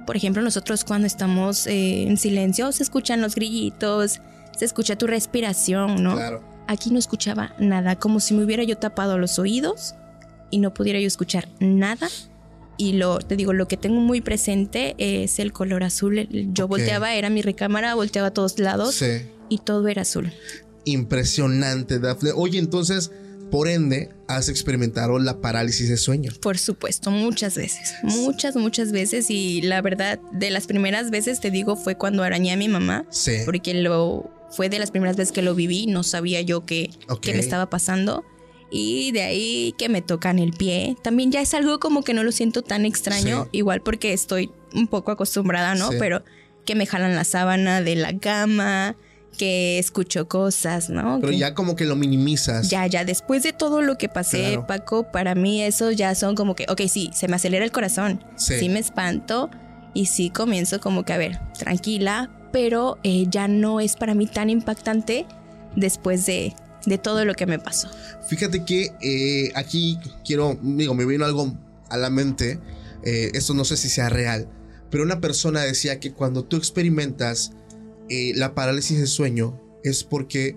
[0.06, 4.20] Por ejemplo, nosotros cuando estamos eh, en silencio se escuchan los grillitos,
[4.56, 6.16] se escucha tu respiración, ¿no?
[6.16, 9.96] Claro aquí no escuchaba nada, como si me hubiera yo tapado los oídos
[10.50, 12.08] y no pudiera yo escuchar nada.
[12.76, 16.26] Y lo, te digo, lo que tengo muy presente es el color azul.
[16.52, 19.02] Yo volteaba, era mi recámara, volteaba a todos lados
[19.48, 20.32] y todo era azul.
[20.86, 22.32] Impresionante, Daphne.
[22.34, 23.10] Oye, entonces,
[23.50, 26.32] por ende, has experimentado la parálisis de sueño.
[26.40, 27.94] Por supuesto, muchas veces.
[28.02, 29.26] Muchas, muchas veces.
[29.28, 33.04] Y la verdad, de las primeras veces, te digo, fue cuando arañé a mi mamá.
[33.10, 33.38] Sí.
[33.44, 36.90] Porque lo fue de las primeras veces que lo viví, no sabía yo qué,
[37.24, 38.24] me estaba pasando.
[38.70, 40.96] Y de ahí que me tocan el pie.
[41.02, 44.86] También ya es algo como que no lo siento tan extraño, igual porque estoy un
[44.86, 45.90] poco acostumbrada, ¿no?
[45.98, 46.22] Pero
[46.64, 48.96] que me jalan la sábana de la cama,
[49.36, 51.18] que escucho cosas, ¿no?
[51.20, 52.68] Pero ya como que lo minimizas.
[52.68, 56.54] Ya, ya, después de todo lo que pasé, Paco, para mí eso ya son como
[56.54, 59.50] que, ok, sí, se me acelera el corazón, sí me espanto
[59.94, 64.26] y sí comienzo como que, a ver, tranquila, pero eh, ya no es para mí
[64.26, 65.26] tan impactante
[65.74, 66.54] después de,
[66.98, 67.88] todo lo que me pasó.
[68.28, 71.56] Fíjate que eh, aquí quiero, digo, me vino algo
[71.88, 72.58] a la mente,
[73.04, 74.48] eh, esto no sé si sea real,
[74.90, 77.52] pero una persona decía que cuando tú experimentas
[78.34, 80.56] la parálisis de sueño, es porque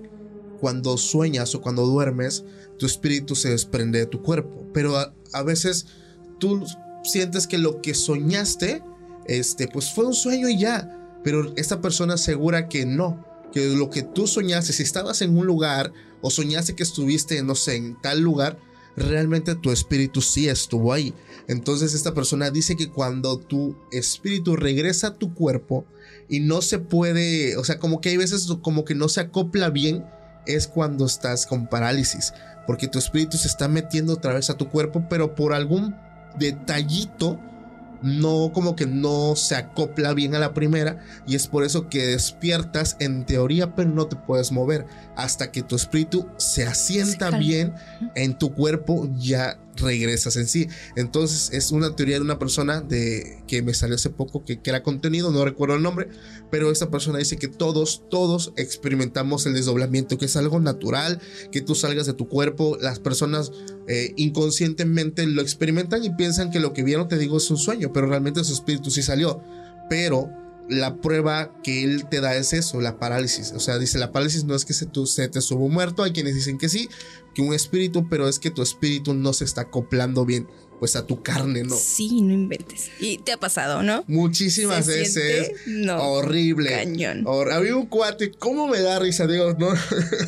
[0.60, 2.46] cuando sueñas o cuando duermes,
[2.80, 4.66] tu espíritu se desprende de tu cuerpo.
[4.74, 5.88] Pero a, veces
[6.40, 6.66] tú
[7.04, 8.82] sientes que lo que soñaste,
[9.26, 11.20] este, pues fue un sueño y ya.
[11.24, 15.46] Pero esta persona asegura que no, que lo que tú soñaste, si estabas en un
[15.46, 18.58] lugar o soñaste que estuviste, no sé, en tal lugar,
[18.96, 21.14] realmente tu espíritu sí estuvo ahí.
[21.48, 25.86] Entonces esta persona dice que cuando tu espíritu regresa a tu cuerpo
[26.28, 29.70] y no se puede, o sea, como que hay veces como que no se acopla
[29.70, 30.04] bien,
[30.46, 32.34] es cuando estás con parálisis,
[32.66, 35.96] porque tu espíritu se está metiendo otra vez a tu cuerpo, pero por algún
[36.38, 37.40] detallito
[38.04, 42.06] no como que no se acopla bien a la primera y es por eso que
[42.06, 44.86] despiertas en teoría pero no te puedes mover
[45.16, 47.74] hasta que tu espíritu se asienta bien
[48.16, 50.68] en tu cuerpo ya regresas en sí.
[50.96, 54.70] Entonces es una teoría de una persona de que me salió hace poco que, que,
[54.70, 56.08] era contenido, no recuerdo el nombre,
[56.52, 61.20] pero esta persona dice que todos, todos experimentamos el desdoblamiento, que es algo natural,
[61.52, 63.52] que tú salgas de tu cuerpo, las personas
[63.88, 67.92] eh, inconscientemente lo experimentan y piensan que lo que vieron, te digo, es un sueño,
[67.94, 69.42] pero realmente su espíritu sí salió.
[69.90, 70.30] Pero
[70.70, 73.52] la prueba que él te da es eso, la parálisis.
[73.52, 76.36] O sea, dice, la parálisis no es que se, se te subo muerto, hay quienes
[76.36, 76.90] dicen que sí,
[77.34, 80.48] que un espíritu, pero es que tu espíritu no se está acoplando bien
[80.80, 81.76] pues a tu carne, ¿no?
[81.76, 82.90] Sí, no inventes.
[83.00, 84.04] Y te ha pasado, ¿no?
[84.08, 85.52] Muchísimas veces.
[85.66, 85.98] No.
[86.02, 86.72] Horrible.
[86.72, 87.26] Cañón.
[87.52, 89.28] había un cuate, ¿cómo me da risa?
[89.28, 89.70] Digo, no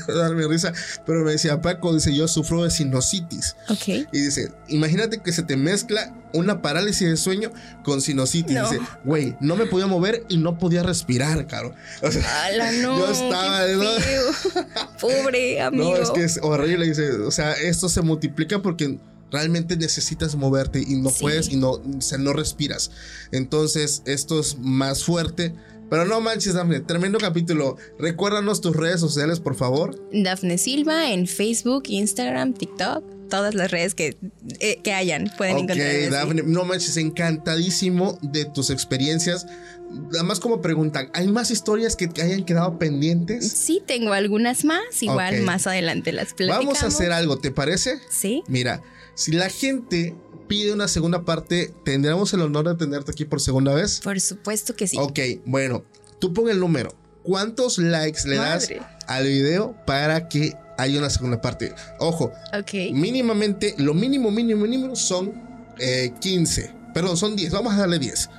[0.08, 0.74] darme risa,
[1.06, 3.56] pero me decía, Paco, dice, yo sufro de sinusitis.
[3.70, 4.08] Ok.
[4.12, 7.52] Y dice, imagínate que se te mezcla una parálisis de sueño
[7.84, 8.56] con sinusitis.
[8.62, 11.74] Dice, güey, no me podía mover y no podía respirar, caro.
[12.02, 12.24] O sea,
[12.82, 13.66] no, yo estaba.
[13.66, 13.76] de
[15.02, 15.96] Pobre amigo.
[15.96, 16.88] No, es que es horrible.
[16.88, 18.98] Dice, o sea, esto se multiplica porque
[19.32, 22.92] realmente necesitas moverte y no puedes y no, o no respiras.
[23.32, 25.54] Entonces, esto es más fuerte.
[25.90, 27.78] Pero no manches, Dafne, tremendo capítulo.
[28.00, 30.02] Recuérdanos tus redes sociales, por favor.
[30.12, 34.18] Dafne Silva en Facebook, Instagram, TikTok, todas las redes que,
[34.60, 36.10] eh, que hayan pueden encontrar.
[36.10, 39.46] Dafne, no manches, encantadísimo de tus experiencias.
[40.14, 43.48] Además, como preguntan, ¿hay más historias que hayan quedado pendientes?
[43.52, 45.02] Sí, tengo algunas más.
[45.02, 46.66] Igual más adelante las platicamos.
[46.66, 48.00] Vamos a hacer algo, ¿te parece?
[48.10, 48.44] Sí.
[48.48, 48.82] Mira,
[49.16, 50.16] si la gente
[50.48, 54.02] pide una segunda parte, ¿tendríamos el honor de tenerte aquí por segunda vez?
[54.04, 54.98] Por supuesto que sí.
[55.00, 55.84] Ok, bueno,
[56.20, 56.94] tú pon el número.
[57.24, 58.70] ¿Cuántos likes le das
[59.08, 61.74] al video para que haya una segunda parte?
[62.00, 62.94] Ojo, okay.
[62.94, 65.34] mínimamente, lo mínimo, mínimo, mínimo son
[66.20, 66.62] 15.
[66.62, 67.52] Eh, Perdón, son 10.
[67.52, 68.30] Vamos a darle 10.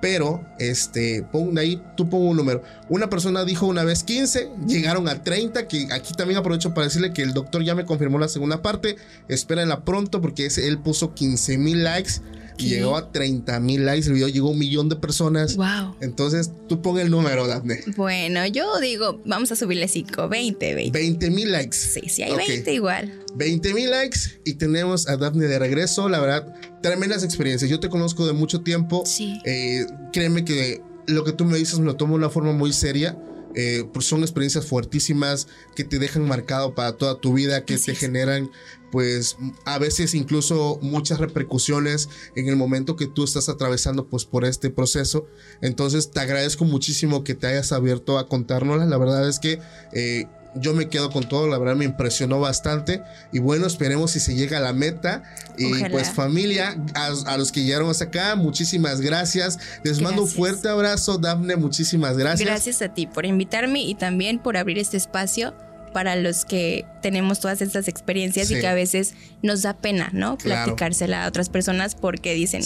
[0.00, 2.62] Pero, este, pon ahí, tú pon un número.
[2.88, 7.12] Una persona dijo una vez 15, llegaron a 30, que aquí también aprovecho para decirle
[7.12, 8.96] que el doctor ya me confirmó la segunda parte.
[9.28, 12.20] Espérenla pronto porque él puso 15 mil likes
[12.58, 14.06] y llegó a 30 mil likes.
[14.06, 15.56] El video llegó a un millón de personas.
[15.56, 15.96] Wow.
[16.00, 17.80] Entonces, tú pon el número, Daphne.
[17.96, 20.98] Bueno, yo digo, vamos a subirle 5, 20, 20.
[20.98, 21.76] 20 mil likes.
[21.76, 23.12] Sí, sí, hay 20 igual.
[23.34, 26.08] 20 mil likes y tenemos a Daphne de regreso.
[26.08, 27.70] La verdad, tremendas experiencias.
[27.70, 29.04] Yo te conozco de mucho tiempo.
[29.06, 29.40] Sí.
[29.44, 32.72] Eh, créeme que lo que tú me dices me lo tomo de una forma muy
[32.72, 33.16] seria.
[33.54, 37.94] Eh, pues son experiencias fuertísimas que te dejan marcado para toda tu vida, que te
[37.94, 38.50] generan
[38.90, 44.44] pues a veces incluso muchas repercusiones en el momento que tú estás atravesando pues por
[44.44, 45.26] este proceso.
[45.60, 48.88] Entonces te agradezco muchísimo que te hayas abierto a contárnoslas.
[48.88, 49.60] La verdad es que
[49.92, 53.02] eh, yo me quedo con todo, la verdad me impresionó bastante.
[53.32, 55.22] Y bueno, esperemos si se llega a la meta.
[55.56, 59.58] Y pues familia, a, los que llegaron hasta acá, muchísimas gracias.
[59.84, 62.48] Les mando un fuerte abrazo, Dafne, muchísimas gracias.
[62.48, 65.54] Gracias a ti por invitarme y también por abrir este espacio
[65.88, 70.38] para los que tenemos todas estas experiencias y que a veces nos da pena, ¿no?
[70.38, 72.62] Platicársela a otras personas porque dicen,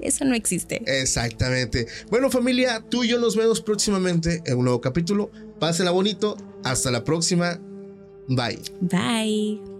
[0.00, 0.82] eso no existe.
[0.86, 1.86] Exactamente.
[2.10, 5.30] Bueno, familia, tú y yo nos vemos próximamente en un nuevo capítulo.
[5.58, 6.36] Pásela bonito.
[6.64, 7.60] Hasta la próxima.
[8.28, 8.58] Bye.
[8.80, 9.73] Bye.